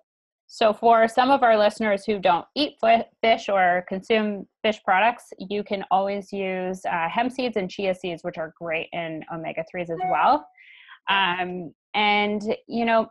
so 0.46 0.72
for 0.72 1.08
some 1.08 1.30
of 1.30 1.42
our 1.42 1.58
listeners 1.58 2.04
who 2.04 2.18
don't 2.18 2.46
eat 2.54 2.74
fish 3.20 3.48
or 3.48 3.84
consume 3.88 4.46
fish 4.62 4.80
products, 4.84 5.32
you 5.38 5.64
can 5.64 5.84
always 5.90 6.32
use 6.32 6.80
uh, 6.84 7.08
hemp 7.08 7.32
seeds 7.32 7.56
and 7.56 7.70
chia 7.70 7.94
seeds, 7.94 8.22
which 8.22 8.38
are 8.38 8.54
great 8.60 8.88
in 8.92 9.24
omega 9.34 9.64
threes 9.70 9.90
as 9.90 9.98
well. 10.10 10.46
Um, 11.08 11.72
and 11.94 12.42
you 12.68 12.84
know, 12.84 13.10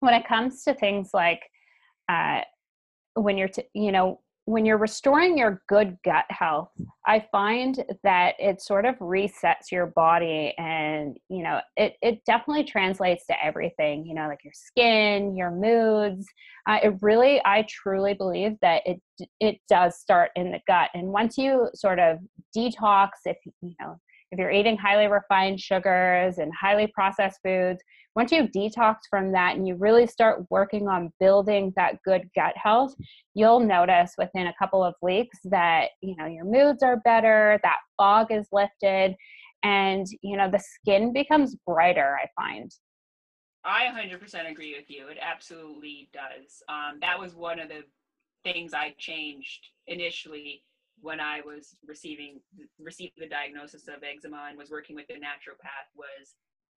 when 0.00 0.14
it 0.14 0.26
comes 0.26 0.64
to 0.64 0.74
things 0.74 1.10
like 1.14 1.42
uh, 2.08 2.40
when 3.14 3.36
you're, 3.38 3.48
t- 3.48 3.68
you 3.74 3.92
know, 3.92 4.20
when 4.52 4.66
you're 4.66 4.78
restoring 4.78 5.36
your 5.36 5.62
good 5.68 5.96
gut 6.04 6.26
health, 6.28 6.70
I 7.06 7.26
find 7.32 7.82
that 8.04 8.34
it 8.38 8.60
sort 8.60 8.84
of 8.84 8.96
resets 8.98 9.70
your 9.72 9.86
body 9.86 10.54
and, 10.58 11.16
you 11.28 11.42
know, 11.42 11.60
it, 11.76 11.94
it 12.02 12.24
definitely 12.26 12.64
translates 12.64 13.26
to 13.26 13.44
everything, 13.44 14.04
you 14.06 14.14
know, 14.14 14.28
like 14.28 14.44
your 14.44 14.52
skin, 14.54 15.34
your 15.36 15.50
moods. 15.50 16.26
Uh, 16.68 16.78
it 16.82 16.94
really, 17.00 17.40
I 17.44 17.66
truly 17.68 18.14
believe 18.14 18.52
that 18.62 18.82
it, 18.84 19.00
it 19.40 19.58
does 19.68 19.98
start 19.98 20.30
in 20.36 20.52
the 20.52 20.60
gut. 20.66 20.90
And 20.94 21.08
once 21.08 21.38
you 21.38 21.68
sort 21.74 21.98
of 21.98 22.18
detox, 22.56 23.08
if, 23.24 23.38
you 23.62 23.74
know, 23.80 23.98
if 24.32 24.38
you're 24.38 24.50
eating 24.50 24.76
highly 24.76 25.06
refined 25.06 25.60
sugars 25.60 26.38
and 26.38 26.50
highly 26.58 26.86
processed 26.88 27.38
foods, 27.44 27.80
once 28.16 28.32
you 28.32 28.48
detox 28.48 28.96
from 29.08 29.30
that 29.32 29.56
and 29.56 29.68
you 29.68 29.76
really 29.76 30.06
start 30.06 30.44
working 30.50 30.88
on 30.88 31.12
building 31.20 31.72
that 31.76 31.96
good 32.04 32.28
gut 32.34 32.54
health 32.56 32.94
you'll 33.34 33.60
notice 33.60 34.12
within 34.18 34.48
a 34.48 34.54
couple 34.58 34.84
of 34.84 34.94
weeks 35.00 35.38
that 35.44 35.88
you 36.02 36.14
know 36.16 36.26
your 36.26 36.44
moods 36.44 36.82
are 36.82 36.98
better 37.04 37.58
that 37.62 37.78
fog 37.96 38.26
is 38.30 38.46
lifted 38.52 39.14
and 39.62 40.06
you 40.20 40.36
know 40.36 40.50
the 40.50 40.58
skin 40.58 41.12
becomes 41.12 41.56
brighter 41.66 42.18
i 42.22 42.26
find. 42.40 42.70
I 43.64 43.84
100% 43.94 44.50
agree 44.50 44.74
with 44.76 44.90
you. 44.90 45.06
It 45.06 45.18
absolutely 45.22 46.10
does. 46.12 46.64
Um, 46.68 46.98
that 47.00 47.16
was 47.16 47.36
one 47.36 47.60
of 47.60 47.68
the 47.68 47.84
things 48.42 48.74
i 48.74 48.92
changed 48.98 49.68
initially 49.86 50.64
when 51.02 51.20
i 51.20 51.40
was 51.44 51.76
receiving 51.86 52.40
received 52.80 53.12
the 53.18 53.28
diagnosis 53.28 53.86
of 53.88 54.02
eczema 54.02 54.46
and 54.48 54.56
was 54.56 54.70
working 54.70 54.96
with 54.96 55.06
a 55.10 55.14
naturopath 55.14 55.90
was 55.94 56.34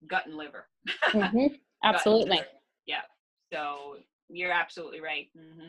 gut 0.08 0.26
and 0.26 0.36
liver. 0.36 0.66
Mm-hmm. 1.12 1.54
Absolutely. 1.84 2.36
liver. 2.36 2.46
Yeah. 2.86 3.02
So 3.52 3.96
you're 4.28 4.52
absolutely 4.52 5.00
right. 5.00 5.26
Mm-hmm. 5.36 5.68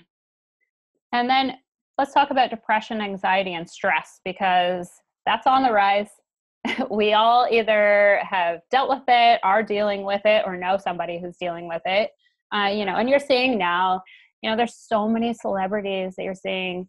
And 1.13 1.29
then 1.29 1.57
let's 1.97 2.13
talk 2.13 2.31
about 2.31 2.49
depression, 2.49 3.01
anxiety, 3.01 3.53
and 3.53 3.69
stress 3.69 4.19
because 4.25 4.89
that's 5.25 5.47
on 5.47 5.63
the 5.63 5.71
rise. 5.71 6.09
we 6.89 7.13
all 7.13 7.47
either 7.49 8.19
have 8.27 8.59
dealt 8.71 8.89
with 8.89 9.03
it, 9.07 9.39
are 9.43 9.63
dealing 9.63 10.03
with 10.03 10.21
it, 10.25 10.43
or 10.45 10.57
know 10.57 10.77
somebody 10.77 11.19
who's 11.19 11.37
dealing 11.37 11.67
with 11.67 11.81
it. 11.85 12.09
Uh, 12.53 12.67
you 12.67 12.85
know, 12.85 12.95
and 12.95 13.09
you're 13.09 13.19
seeing 13.19 13.57
now, 13.57 14.01
you 14.41 14.49
know, 14.49 14.57
there's 14.57 14.75
so 14.75 15.07
many 15.07 15.33
celebrities 15.33 16.15
that 16.17 16.23
you're 16.23 16.33
seeing 16.33 16.87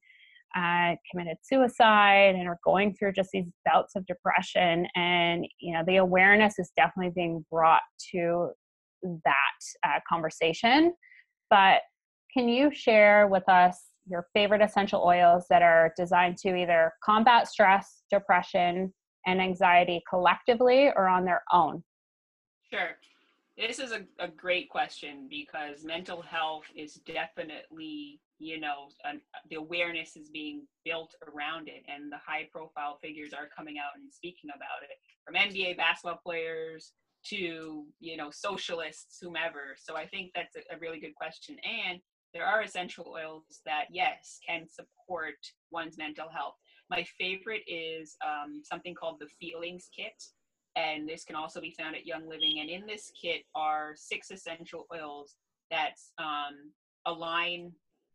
uh, 0.57 0.95
committed 1.11 1.37
suicide 1.43 2.35
and 2.35 2.49
are 2.49 2.59
going 2.65 2.95
through 2.95 3.13
just 3.13 3.31
these 3.33 3.47
bouts 3.67 3.95
of 3.97 4.07
depression 4.07 4.87
and 4.97 5.47
you 5.61 5.75
know 5.75 5.83
the 5.87 5.97
awareness 5.97 6.59
is 6.59 6.73
definitely 6.77 7.13
being 7.15 7.45
brought 7.51 7.83
to 8.11 8.49
that 9.03 9.87
uh, 9.87 10.01
conversation. 10.09 10.95
But 11.51 11.83
can 12.33 12.49
you 12.49 12.71
share 12.73 13.29
with 13.29 13.49
us 13.49 13.79
your 14.07 14.27
favorite 14.35 14.63
essential 14.63 15.03
oils 15.05 15.45
that 15.51 15.63
are 15.63 15.93
designed 15.97 16.39
to 16.39 16.57
either 16.57 16.93
combat 17.05 17.47
stress 17.47 18.03
depression 18.11 18.93
and 19.27 19.41
anxiety 19.41 20.03
collectively 20.09 20.91
or 20.97 21.09
on 21.09 21.25
their 21.25 21.43
own? 21.53 21.85
Sure 22.73 22.97
this 23.59 23.79
is 23.79 23.93
a, 23.93 24.05
a 24.19 24.29
great 24.29 24.71
question 24.71 25.27
because 25.29 25.85
mental 25.85 26.23
health 26.23 26.65
is 26.77 26.95
definitely 27.07 28.21
you 28.39 28.61
know 28.61 28.89
an, 29.05 29.21
the 29.51 29.57
awareness 29.57 30.17
is 30.17 30.29
being 30.31 30.63
built 30.85 31.15
around 31.27 31.69
it 31.69 31.83
and 31.93 32.11
the 32.13 32.19
high 32.25 32.49
profile 32.53 32.99
figures 33.03 33.33
are 33.33 33.49
coming 33.57 33.77
out 33.79 33.99
and 34.01 34.13
speaking 34.13 34.51
about 34.55 34.83
it 34.83 34.97
from 35.25 35.35
nba 35.35 35.77
basketball 35.77 36.21
players 36.25 36.93
to 37.25 37.85
you 38.01 38.17
know 38.17 38.31
socialists 38.31 39.19
whomever. 39.21 39.77
So 39.79 39.97
i 39.97 40.07
think 40.07 40.33
that's 40.35 40.57
a, 40.57 40.61
a 40.75 40.79
really 40.79 41.01
good 41.01 41.15
question. 41.15 41.57
And 41.65 42.01
there 42.35 42.47
are 42.47 42.63
essential 42.63 43.07
oils 43.09 43.45
that 43.65 43.87
yes 43.91 44.39
can 44.47 44.67
support 44.69 45.37
one's 45.71 45.97
mental 45.97 46.29
health. 46.29 46.55
My 46.91 47.05
favorite 47.19 47.63
is 47.67 48.17
um, 48.25 48.63
something 48.65 48.95
called 48.95 49.19
the 49.21 49.29
feelings 49.41 49.89
kit 49.95 50.23
and 50.77 51.09
this 51.09 51.25
can 51.25 51.37
also 51.37 51.61
be 51.61 51.75
found 51.79 51.97
at 51.97 52.07
young 52.07 52.29
living 52.29 52.59
and 52.61 52.71
in 52.71 52.87
this 52.87 53.11
kit 53.21 53.43
are 53.55 53.95
six 53.97 54.31
essential 54.31 54.87
oils 54.93 55.37
that 55.71 55.95
um, 56.19 56.73
align 57.07 57.73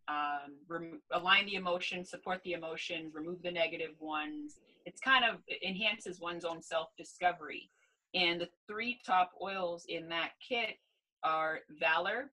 um, 0.09 0.57
rem- 0.67 1.01
align 1.11 1.45
the 1.45 1.55
emotions, 1.55 2.09
support 2.09 2.41
the 2.43 2.53
emotions, 2.53 3.13
remove 3.13 3.41
the 3.41 3.51
negative 3.51 3.95
ones. 3.99 4.57
It's 4.85 4.99
kind 4.99 5.23
of 5.23 5.37
it 5.47 5.65
enhances 5.67 6.19
one's 6.19 6.45
own 6.45 6.61
self 6.61 6.89
discovery. 6.97 7.69
And 8.13 8.39
the 8.39 8.49
three 8.67 8.99
top 9.05 9.31
oils 9.41 9.85
in 9.87 10.09
that 10.09 10.31
kit 10.47 10.77
are 11.23 11.59
Valor, 11.79 12.31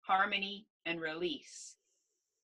Harmony, 0.00 0.66
and 0.86 1.00
Release. 1.00 1.76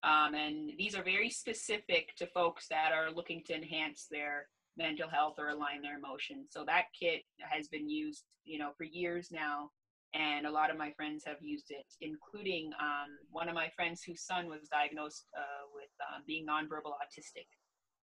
Um, 0.03 0.35
and 0.35 0.71
these 0.77 0.95
are 0.95 1.03
very 1.03 1.29
specific 1.29 2.15
to 2.17 2.27
folks 2.27 2.67
that 2.69 2.91
are 2.93 3.11
looking 3.11 3.43
to 3.47 3.55
enhance 3.55 4.07
their 4.09 4.47
mental 4.77 5.09
health 5.09 5.35
or 5.37 5.49
align 5.49 5.81
their 5.81 5.97
emotions. 5.97 6.49
So 6.51 6.63
that 6.65 6.85
kit 6.97 7.23
has 7.39 7.67
been 7.67 7.89
used, 7.89 8.23
you 8.45 8.59
know, 8.59 8.71
for 8.77 8.83
years 8.83 9.29
now 9.31 9.71
and 10.13 10.45
a 10.45 10.51
lot 10.51 10.69
of 10.69 10.77
my 10.77 10.91
friends 10.91 11.23
have 11.25 11.37
used 11.41 11.69
it, 11.69 11.85
including 12.01 12.71
um, 12.79 13.17
one 13.31 13.49
of 13.49 13.55
my 13.55 13.69
friends 13.75 14.03
whose 14.03 14.23
son 14.23 14.47
was 14.47 14.67
diagnosed 14.71 15.25
uh, 15.37 15.67
with 15.73 15.89
um, 16.13 16.23
being 16.25 16.45
nonverbal 16.45 16.91
autistic. 16.91 17.47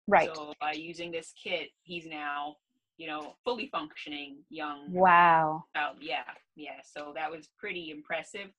Right. 0.07 0.29
So 0.35 0.53
by 0.59 0.73
using 0.73 1.11
this 1.11 1.33
kit, 1.41 1.69
he's 1.83 2.05
now, 2.07 2.55
you 2.97 3.07
know, 3.07 3.35
fully 3.45 3.69
functioning 3.71 4.37
young. 4.49 4.91
Wow. 4.91 5.65
Child. 5.75 5.97
Yeah, 6.01 6.23
yeah. 6.55 6.81
So 6.83 7.13
that 7.15 7.31
was 7.31 7.49
pretty 7.57 7.91
impressive. 7.91 8.49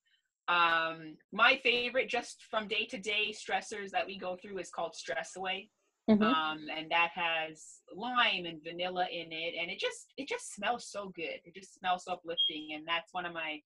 Um, 0.47 1.17
my 1.31 1.59
favorite, 1.63 2.09
just 2.09 2.43
from 2.49 2.67
day 2.67 2.85
to 2.85 2.97
day 2.97 3.33
stressors 3.33 3.91
that 3.91 4.05
we 4.05 4.17
go 4.17 4.37
through, 4.41 4.57
is 4.57 4.69
called 4.69 4.95
Stress 4.95 5.31
Away. 5.37 5.69
Mm-hmm. 6.09 6.23
Um, 6.23 6.59
and 6.75 6.91
that 6.91 7.11
has 7.15 7.63
lime 7.95 8.45
and 8.45 8.61
vanilla 8.61 9.07
in 9.09 9.31
it, 9.31 9.53
and 9.59 9.71
it 9.71 9.79
just 9.79 10.11
it 10.17 10.27
just 10.27 10.53
smells 10.53 10.85
so 10.85 11.13
good. 11.15 11.39
It 11.45 11.55
just 11.55 11.79
smells 11.79 12.03
so 12.05 12.13
uplifting, 12.13 12.69
and 12.73 12.85
that's 12.85 13.13
one 13.13 13.25
of 13.25 13.33
my 13.33 13.59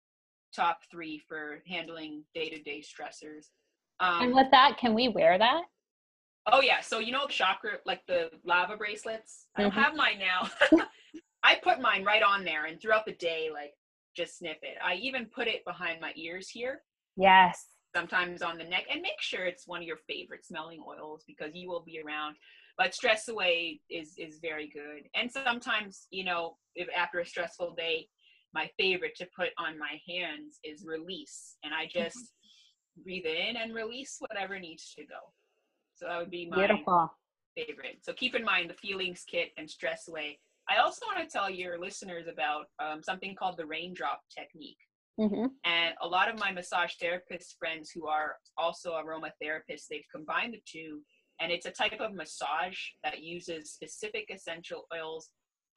top 0.56 0.80
three 0.91 1.19
for 1.28 1.63
handling 1.67 2.23
day 2.36 2.50
to 2.50 2.62
day 2.62 2.82
stressors. 2.82 3.47
Um, 4.00 4.21
and 4.21 4.36
with 4.36 4.52
that, 4.52 4.78
can 4.78 4.93
we 4.93 5.08
wear 5.08 5.39
that? 5.39 5.63
Oh 6.52 6.62
yeah, 6.62 6.80
so 6.82 7.00
you 7.00 7.12
know 7.12 7.26
chakra 7.26 7.80
like 7.88 8.02
the 8.08 8.30
lava 8.45 8.78
bracelets. 8.78 9.47
Mm-hmm. 9.58 9.60
I 9.60 9.63
don't 9.63 9.71
mm-hmm. 9.71 9.82
have 9.82 9.95
mine 9.95 10.19
now. 10.19 10.86
I 11.43 11.56
put 11.56 11.82
mine 11.82 12.04
right 12.04 12.21
on 12.21 12.43
there, 12.43 12.65
and 12.65 12.80
throughout 12.80 13.08
the 13.08 13.13
day, 13.13 13.50
like 13.52 13.73
just 14.15 14.38
sniff 14.38 14.58
it. 14.62 14.78
I 14.86 14.95
even 14.95 15.26
put 15.26 15.47
it 15.47 15.65
behind 15.65 16.02
my 16.02 16.12
ears 16.15 16.50
here. 16.50 16.82
Yes 17.15 17.65
sometimes 17.95 18.41
on 18.41 18.58
the 18.58 18.63
neck 18.63 18.86
and 18.91 19.02
make 19.02 19.19
sure 19.19 19.45
it's 19.45 19.67
one 19.67 19.82
of 19.82 19.88
your 19.88 19.97
favorite 20.08 20.45
smelling 20.45 20.82
oils 20.88 21.23
because 21.28 21.52
you 21.54 21.67
will 21.67 21.84
be 21.84 22.02
around 22.06 22.36
but 22.78 22.93
stress 22.93 23.28
away 23.28 23.80
is 23.89 24.13
is 24.17 24.39
very 24.41 24.69
good 24.69 25.04
and 25.15 25.32
sometimes 25.32 26.08
you 26.12 26.23
know 26.23 26.56
if 26.76 26.88
after 26.95 27.19
a 27.19 27.26
stressful 27.26 27.73
day 27.76 28.08
my 28.54 28.69
favorite 28.78 29.15
to 29.15 29.28
put 29.36 29.50
on 29.58 29.78
my 29.78 30.00
hands 30.08 30.60
is 30.63 30.86
release 30.86 31.58
and 31.63 31.73
i 31.73 31.86
mm-hmm. 31.86 32.00
just 32.00 32.17
mm-hmm. 32.17 33.04
breathe 33.04 33.26
in 33.26 33.58
and 33.58 33.73
release 33.73 34.17
whatever 34.19 34.60
needs 34.60 34.93
to 34.93 35.04
go 35.04 35.34
so 35.95 36.06
that 36.06 36.17
would 36.19 36.32
be 36.32 36.47
my 36.50 36.67
Beautiful. 36.67 37.12
favorite 37.56 38.00
so 38.02 38.13
keep 38.13 38.36
in 38.36 38.43
mind 38.43 38.69
the 38.69 38.76
feelings 38.76 39.23
kit 39.30 39.50
and 39.58 39.69
stress 39.69 40.08
away 40.08 40.39
i 40.69 40.78
also 40.78 41.06
want 41.06 41.28
to 41.28 41.32
tell 41.32 41.50
your 41.50 41.80
listeners 41.80 42.28
about 42.32 42.65
um, 42.80 43.02
something 43.02 43.36
called 43.36 43.58
the 43.58 43.65
raindrop 43.65 44.21
technique 44.36 44.78
Mm-hmm. 45.20 45.46
And 45.66 45.96
a 46.02 46.08
lot 46.08 46.30
of 46.30 46.40
my 46.40 46.52
massage 46.52 46.94
therapist 47.00 47.56
friends 47.58 47.90
who 47.90 48.08
are 48.08 48.36
also 48.58 48.94
aromatherapists, 48.94 49.88
they've 49.90 50.06
combined 50.14 50.54
the 50.54 50.62
two. 50.66 51.02
And 51.40 51.52
it's 51.52 51.66
a 51.66 51.72
type 51.72 52.00
of 52.00 52.14
massage 52.14 52.78
that 53.04 53.22
uses 53.22 53.72
specific 53.72 54.30
essential 54.34 54.86
oils 54.94 55.30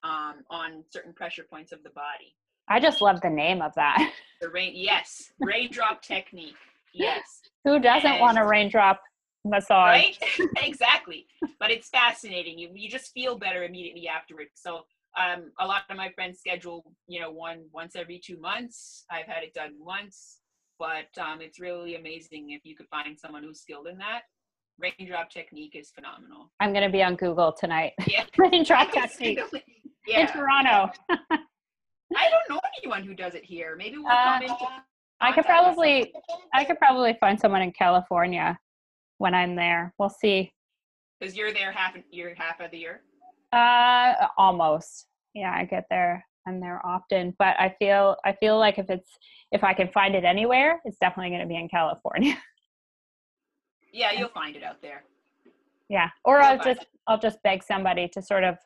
um, 0.03 0.37
on 0.51 0.85
certain 0.91 1.13
pressure 1.13 1.45
points 1.51 1.73
of 1.73 1.83
the 1.83 1.91
body. 1.91 2.35
I 2.69 2.81
just 2.81 3.03
love 3.03 3.21
the 3.21 3.31
name 3.31 3.63
of 3.63 3.75
that. 3.75 4.13
The 4.41 4.49
rain, 4.49 4.73
yes, 4.75 5.33
raindrop 5.39 6.01
technique. 6.01 6.55
Yes. 6.95 7.21
Who 7.65 7.79
doesn't 7.79 8.11
and, 8.11 8.21
want 8.23 8.39
a 8.39 8.47
raindrop 8.47 8.99
massage. 9.45 9.77
Right? 9.77 10.17
exactly. 10.63 11.27
But 11.59 11.71
it's 11.71 11.91
fascinating. 11.91 12.59
You 12.59 12.71
you 12.75 12.89
just 12.89 13.13
feel 13.13 13.37
better 13.37 13.65
immediately 13.65 14.09
afterwards. 14.09 14.53
So 14.55 14.85
um, 15.19 15.51
a 15.59 15.67
lot 15.67 15.83
of 15.91 15.97
my 15.97 16.11
friends 16.11 16.39
schedule, 16.39 16.85
you 17.09 17.21
know, 17.21 17.31
one 17.31 17.65
once 17.73 17.97
every 17.97 18.21
two 18.25 18.39
months. 18.39 19.05
I've 19.11 19.27
had 19.27 19.43
it 19.43 19.55
done 19.55 19.73
once, 19.79 20.39
but 20.79 21.09
um, 21.21 21.41
it's 21.41 21.59
really 21.61 21.97
amazing 21.97 22.51
if 22.51 22.61
you 22.65 22.77
could 22.77 22.87
find 22.89 23.19
someone 23.19 23.43
who's 23.43 23.61
skilled 23.61 23.87
in 23.89 23.99
that. 23.99 24.23
Raindrop 24.79 25.29
technique 25.31 25.75
is 25.75 25.91
phenomenal. 25.91 26.51
I'm 26.61 26.73
going 26.73 26.85
to 26.85 26.91
be 26.93 27.03
on 27.03 27.17
Google 27.17 27.53
tonight. 27.53 27.93
Yeah. 28.07 28.25
Raindrop 28.39 28.93
technique 28.93 29.39
yeah. 30.07 30.21
in 30.21 30.27
Toronto. 30.29 30.93
I 31.11 32.29
don't 32.29 32.49
know 32.49 32.61
anyone 32.83 33.05
who 33.05 33.15
does 33.15 33.35
it 33.35 33.45
here. 33.45 33.75
Maybe 33.77 33.99
we'll 33.99 34.09
Uh, 34.09 34.39
come 34.39 34.43
into. 34.43 34.57
I 35.21 35.33
could 35.33 35.45
probably, 35.45 36.13
I 36.55 36.65
could 36.65 36.79
probably 36.79 37.15
find 37.21 37.39
someone 37.39 37.61
in 37.63 37.73
California 37.73 38.59
when 39.19 39.35
I'm 39.35 39.55
there. 39.55 39.93
We'll 39.99 40.09
see. 40.09 40.51
because 41.21 41.37
you're 41.37 41.53
there 41.53 41.71
half 41.73 41.95
you're 42.11 42.35
half 42.37 42.59
of 42.61 42.71
the 42.71 42.79
year. 42.79 43.03
Uh, 43.53 44.15
almost. 44.37 45.07
Yeah, 45.35 45.53
I 45.55 45.65
get 45.65 45.87
there. 45.91 46.25
I'm 46.47 46.61
there 46.61 46.81
often, 46.85 47.35
but 47.39 47.55
I 47.61 47.75
feel, 47.79 48.17
I 48.25 48.33
feel 48.33 48.59
like 48.59 48.79
if 48.79 48.89
it's, 48.89 49.11
if 49.53 49.63
I 49.63 49.75
can 49.75 49.89
find 49.89 50.15
it 50.15 50.25
anywhere, 50.25 50.81
it's 50.85 50.97
definitely 50.99 51.31
going 51.31 51.43
to 51.43 51.47
be 51.47 51.57
in 51.57 51.69
California. 51.69 52.37
Yeah, 53.93 54.13
you'll 54.13 54.29
find 54.29 54.55
it 54.55 54.63
out 54.63 54.81
there. 54.81 55.03
yeah, 55.89 56.11
or 56.25 56.37
You'll 56.39 56.47
I'll 56.47 56.59
just, 56.65 56.87
I'll 57.09 57.19
just 57.19 57.43
beg 57.43 57.65
somebody 57.65 58.07
to 58.13 58.23
sort 58.23 58.45
of 58.45 58.57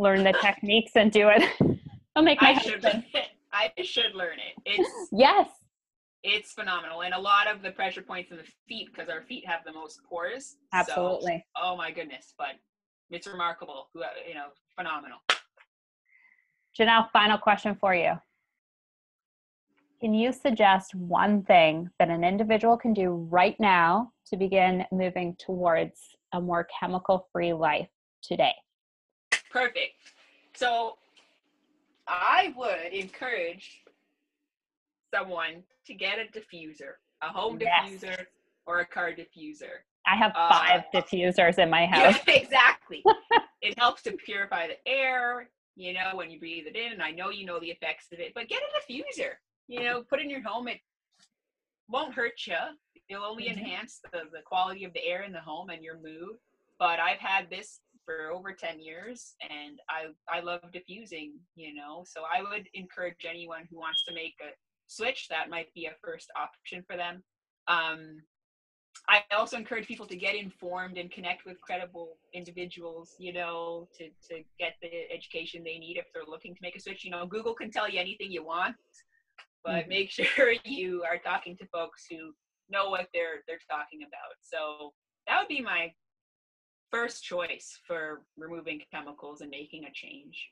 learn 0.00 0.24
the 0.24 0.32
techniques 0.42 0.92
and 0.96 1.12
do 1.12 1.28
it. 1.28 1.44
I'll 2.16 2.24
make 2.24 2.42
my 2.42 2.48
I 2.50 2.58
should. 2.58 2.82
husband. 2.82 3.04
I 3.52 3.70
should 3.84 4.14
learn 4.16 4.38
it. 4.40 4.60
It's 4.66 5.08
Yes. 5.12 5.50
it's 6.24 6.52
phenomenal, 6.52 7.02
and 7.02 7.14
a 7.14 7.20
lot 7.20 7.46
of 7.46 7.62
the 7.62 7.70
pressure 7.70 8.02
points 8.02 8.32
in 8.32 8.38
the 8.38 8.44
feet 8.68 8.88
because 8.92 9.08
our 9.08 9.22
feet 9.22 9.46
have 9.46 9.60
the 9.64 9.72
most 9.72 10.00
pores. 10.02 10.46
So, 10.48 10.56
Absolutely. 10.74 11.44
oh 11.62 11.76
my 11.76 11.92
goodness! 11.92 12.34
But 12.36 12.56
it's 13.12 13.26
remarkable. 13.26 13.88
Who 13.92 14.02
uh, 14.02 14.08
you 14.26 14.34
know, 14.34 14.46
phenomenal. 14.76 15.18
Janelle, 16.78 17.10
final 17.12 17.38
question 17.38 17.76
for 17.78 17.94
you. 17.94 18.12
Can 20.00 20.14
you 20.14 20.32
suggest 20.32 20.94
one 20.94 21.44
thing 21.44 21.88
that 21.98 22.08
an 22.08 22.24
individual 22.24 22.76
can 22.76 22.92
do 22.92 23.28
right 23.30 23.54
now 23.60 24.10
to 24.26 24.36
begin 24.36 24.84
moving 24.90 25.36
towards 25.38 26.00
a 26.32 26.40
more 26.40 26.66
chemical 26.80 27.28
free 27.32 27.52
life 27.52 27.88
today? 28.22 28.54
Perfect. 29.50 29.92
So, 30.54 30.96
I 32.08 32.52
would 32.56 32.92
encourage 32.92 33.84
someone 35.14 35.62
to 35.86 35.94
get 35.94 36.18
a 36.18 36.24
diffuser, 36.36 36.94
a 37.22 37.28
home 37.28 37.58
Yes. 37.60 38.02
diffuser, 38.02 38.26
or 38.66 38.80
a 38.80 38.86
car 38.86 39.12
diffuser. 39.12 39.84
I 40.06 40.16
have 40.16 40.32
Uh, 40.34 40.48
five 40.48 40.84
diffusers 40.94 41.58
in 41.58 41.70
my 41.70 41.86
house. 41.94 42.16
Yeah, 42.26 42.34
exactly. 42.42 43.04
it 43.62 43.78
helps 43.78 44.02
to 44.02 44.12
purify 44.12 44.66
the 44.68 44.88
air, 44.88 45.48
you 45.76 45.92
know, 45.92 46.10
when 46.14 46.30
you 46.30 46.38
breathe 46.38 46.66
it 46.66 46.76
in. 46.76 46.92
And 46.92 47.02
I 47.02 47.10
know 47.10 47.30
you 47.30 47.44
know 47.46 47.60
the 47.60 47.70
effects 47.70 48.08
of 48.12 48.18
it, 48.20 48.32
but 48.34 48.48
get 48.48 48.60
a 48.62 48.92
diffuser. 48.92 49.32
You 49.68 49.84
know, 49.84 50.02
put 50.02 50.20
in 50.20 50.28
your 50.28 50.42
home. 50.42 50.68
It 50.68 50.80
won't 51.88 52.14
hurt 52.14 52.46
you. 52.46 52.56
It'll 53.08 53.24
only 53.24 53.44
Mhm. 53.44 53.58
enhance 53.58 54.00
the, 54.12 54.22
the 54.32 54.42
quality 54.44 54.84
of 54.84 54.92
the 54.92 55.04
air 55.04 55.22
in 55.22 55.32
the 55.32 55.40
home 55.40 55.70
and 55.70 55.82
your 55.84 55.98
mood. 55.98 56.36
But 56.78 56.98
I've 56.98 57.18
had 57.18 57.48
this 57.50 57.80
for 58.04 58.30
over 58.32 58.52
10 58.52 58.80
years 58.80 59.36
and 59.48 59.80
I, 59.88 60.06
I 60.28 60.40
love 60.40 60.72
diffusing, 60.72 61.34
you 61.54 61.74
know. 61.74 62.04
So 62.06 62.22
I 62.24 62.42
would 62.42 62.68
encourage 62.74 63.24
anyone 63.28 63.68
who 63.70 63.78
wants 63.78 64.02
to 64.08 64.14
make 64.14 64.34
a 64.42 64.50
switch, 64.88 65.28
that 65.28 65.48
might 65.50 65.72
be 65.74 65.86
a 65.86 65.94
first 66.02 66.28
option 66.36 66.82
for 66.88 66.96
them. 66.96 67.22
Um, 67.68 68.20
I 69.08 69.22
also 69.32 69.56
encourage 69.56 69.86
people 69.86 70.06
to 70.06 70.16
get 70.16 70.34
informed 70.34 70.96
and 70.96 71.10
connect 71.10 71.44
with 71.44 71.60
credible 71.60 72.16
individuals, 72.32 73.14
you 73.18 73.32
know, 73.32 73.88
to, 73.98 74.08
to 74.30 74.42
get 74.58 74.74
the 74.80 75.10
education 75.12 75.62
they 75.64 75.78
need 75.78 75.96
if 75.96 76.06
they're 76.14 76.24
looking 76.26 76.54
to 76.54 76.58
make 76.62 76.76
a 76.76 76.80
switch. 76.80 77.04
You 77.04 77.10
know, 77.10 77.26
Google 77.26 77.54
can 77.54 77.70
tell 77.70 77.88
you 77.88 77.98
anything 77.98 78.30
you 78.30 78.44
want, 78.44 78.76
but 79.64 79.86
Mhm. 79.86 79.88
make 79.88 80.10
sure 80.10 80.54
you 80.64 81.04
are 81.04 81.18
talking 81.18 81.56
to 81.56 81.66
folks 81.66 82.06
who 82.10 82.32
know 82.68 82.88
what 82.90 83.08
they're 83.12 83.42
they're 83.48 83.58
talking 83.70 84.02
about. 84.02 84.34
So 84.40 84.92
that 85.26 85.38
would 85.40 85.48
be 85.48 85.60
my 85.60 85.92
first 86.90 87.24
choice 87.24 87.78
for 87.86 88.22
removing 88.36 88.80
chemicals 88.92 89.40
and 89.40 89.50
making 89.50 89.84
a 89.84 89.90
change. 89.92 90.50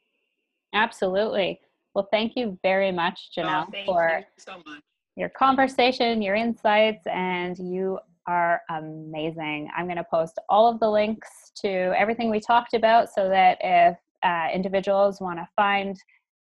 Absolutely. 0.74 1.60
Well, 1.94 2.08
thank 2.10 2.36
you 2.36 2.58
very 2.62 2.92
much, 2.92 3.30
Oh, 3.38 3.42
Janelle, 3.42 3.70
thank 3.72 3.86
for 3.86 4.20
you 4.20 4.24
so 4.38 4.56
much. 4.66 4.80
your 5.16 5.28
conversation, 5.28 6.22
your 6.22 6.34
insights, 6.34 7.06
and 7.06 7.58
you 7.58 7.98
are 8.30 8.62
amazing. 8.70 9.68
I'm 9.76 9.86
going 9.86 9.96
to 9.96 10.06
post 10.10 10.38
all 10.48 10.70
of 10.70 10.80
the 10.80 10.88
links 10.88 11.28
to 11.62 11.68
everything 11.98 12.30
we 12.30 12.40
talked 12.40 12.74
about 12.74 13.12
so 13.12 13.28
that 13.28 13.58
if 13.60 13.96
uh, 14.22 14.48
individuals 14.54 15.20
want 15.20 15.38
to 15.38 15.48
find 15.56 15.96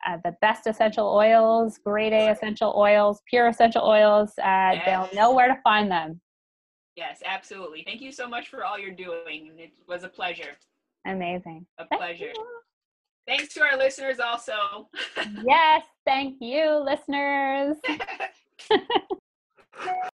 uh, 0.07 0.17
the 0.23 0.35
best 0.41 0.67
essential 0.67 1.07
oils, 1.07 1.79
grade 1.83 2.13
A 2.13 2.29
essential 2.29 2.73
oils, 2.77 3.21
pure 3.29 3.47
essential 3.47 3.83
oils, 3.83 4.31
uh, 4.43 4.75
they'll 4.85 5.09
know 5.13 5.33
where 5.33 5.47
to 5.47 5.59
find 5.63 5.89
them. 5.89 6.19
Yes, 6.95 7.21
absolutely. 7.25 7.83
Thank 7.85 8.01
you 8.01 8.11
so 8.11 8.27
much 8.27 8.49
for 8.49 8.63
all 8.63 8.77
you're 8.77 8.91
doing. 8.91 9.51
It 9.57 9.71
was 9.87 10.03
a 10.03 10.09
pleasure. 10.09 10.57
Amazing. 11.07 11.65
A 11.79 11.87
Thank 11.87 11.99
pleasure. 11.99 12.31
you. 12.35 12.45
Thanks 13.27 13.53
to 13.53 13.61
our 13.61 13.77
listeners 13.77 14.19
also. 14.19 14.89
Yes, 15.45 15.85
thank 16.05 16.37
you, 16.41 16.83
listeners. 16.83 17.77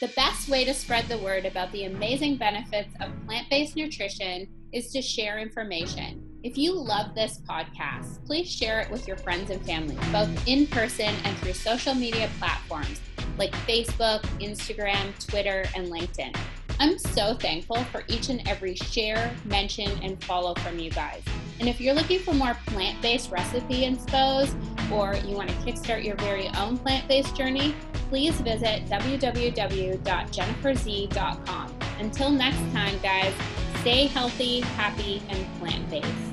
The 0.00 0.08
best 0.14 0.48
way 0.48 0.64
to 0.64 0.72
spread 0.72 1.08
the 1.08 1.18
word 1.18 1.44
about 1.44 1.72
the 1.72 1.86
amazing 1.86 2.36
benefits 2.36 2.94
of 3.00 3.10
plant 3.26 3.50
based 3.50 3.74
nutrition 3.74 4.46
is 4.72 4.92
to 4.92 5.02
share 5.02 5.38
information. 5.38 6.22
If 6.44 6.56
you 6.56 6.72
love 6.72 7.16
this 7.16 7.40
podcast, 7.50 8.24
please 8.24 8.48
share 8.48 8.78
it 8.78 8.92
with 8.92 9.08
your 9.08 9.16
friends 9.16 9.50
and 9.50 9.60
family, 9.66 9.98
both 10.12 10.30
in 10.46 10.68
person 10.68 11.12
and 11.24 11.36
through 11.38 11.54
social 11.54 11.94
media 11.94 12.30
platforms 12.38 13.00
like 13.38 13.50
Facebook, 13.66 14.20
Instagram, 14.38 15.18
Twitter, 15.28 15.64
and 15.74 15.88
LinkedIn. 15.88 16.36
I'm 16.78 16.96
so 16.96 17.34
thankful 17.34 17.82
for 17.86 18.04
each 18.06 18.28
and 18.28 18.46
every 18.46 18.76
share, 18.76 19.34
mention, 19.46 19.90
and 20.04 20.22
follow 20.22 20.54
from 20.54 20.78
you 20.78 20.92
guys. 20.92 21.24
And 21.58 21.68
if 21.68 21.80
you're 21.80 21.94
looking 21.94 22.20
for 22.20 22.34
more 22.34 22.56
plant 22.66 23.02
based 23.02 23.32
recipe 23.32 23.82
inspos 23.82 24.54
or 24.92 25.16
you 25.26 25.34
want 25.34 25.48
to 25.48 25.56
kickstart 25.56 26.04
your 26.04 26.14
very 26.16 26.46
own 26.56 26.78
plant 26.78 27.08
based 27.08 27.34
journey, 27.34 27.74
please 28.08 28.40
visit 28.40 28.86
www.jenniferz.com. 28.86 31.74
Until 31.98 32.30
next 32.30 32.72
time, 32.72 32.98
guys, 33.02 33.34
stay 33.80 34.06
healthy, 34.06 34.60
happy, 34.60 35.20
and 35.28 35.44
plant 35.58 35.90
based. 35.90 36.27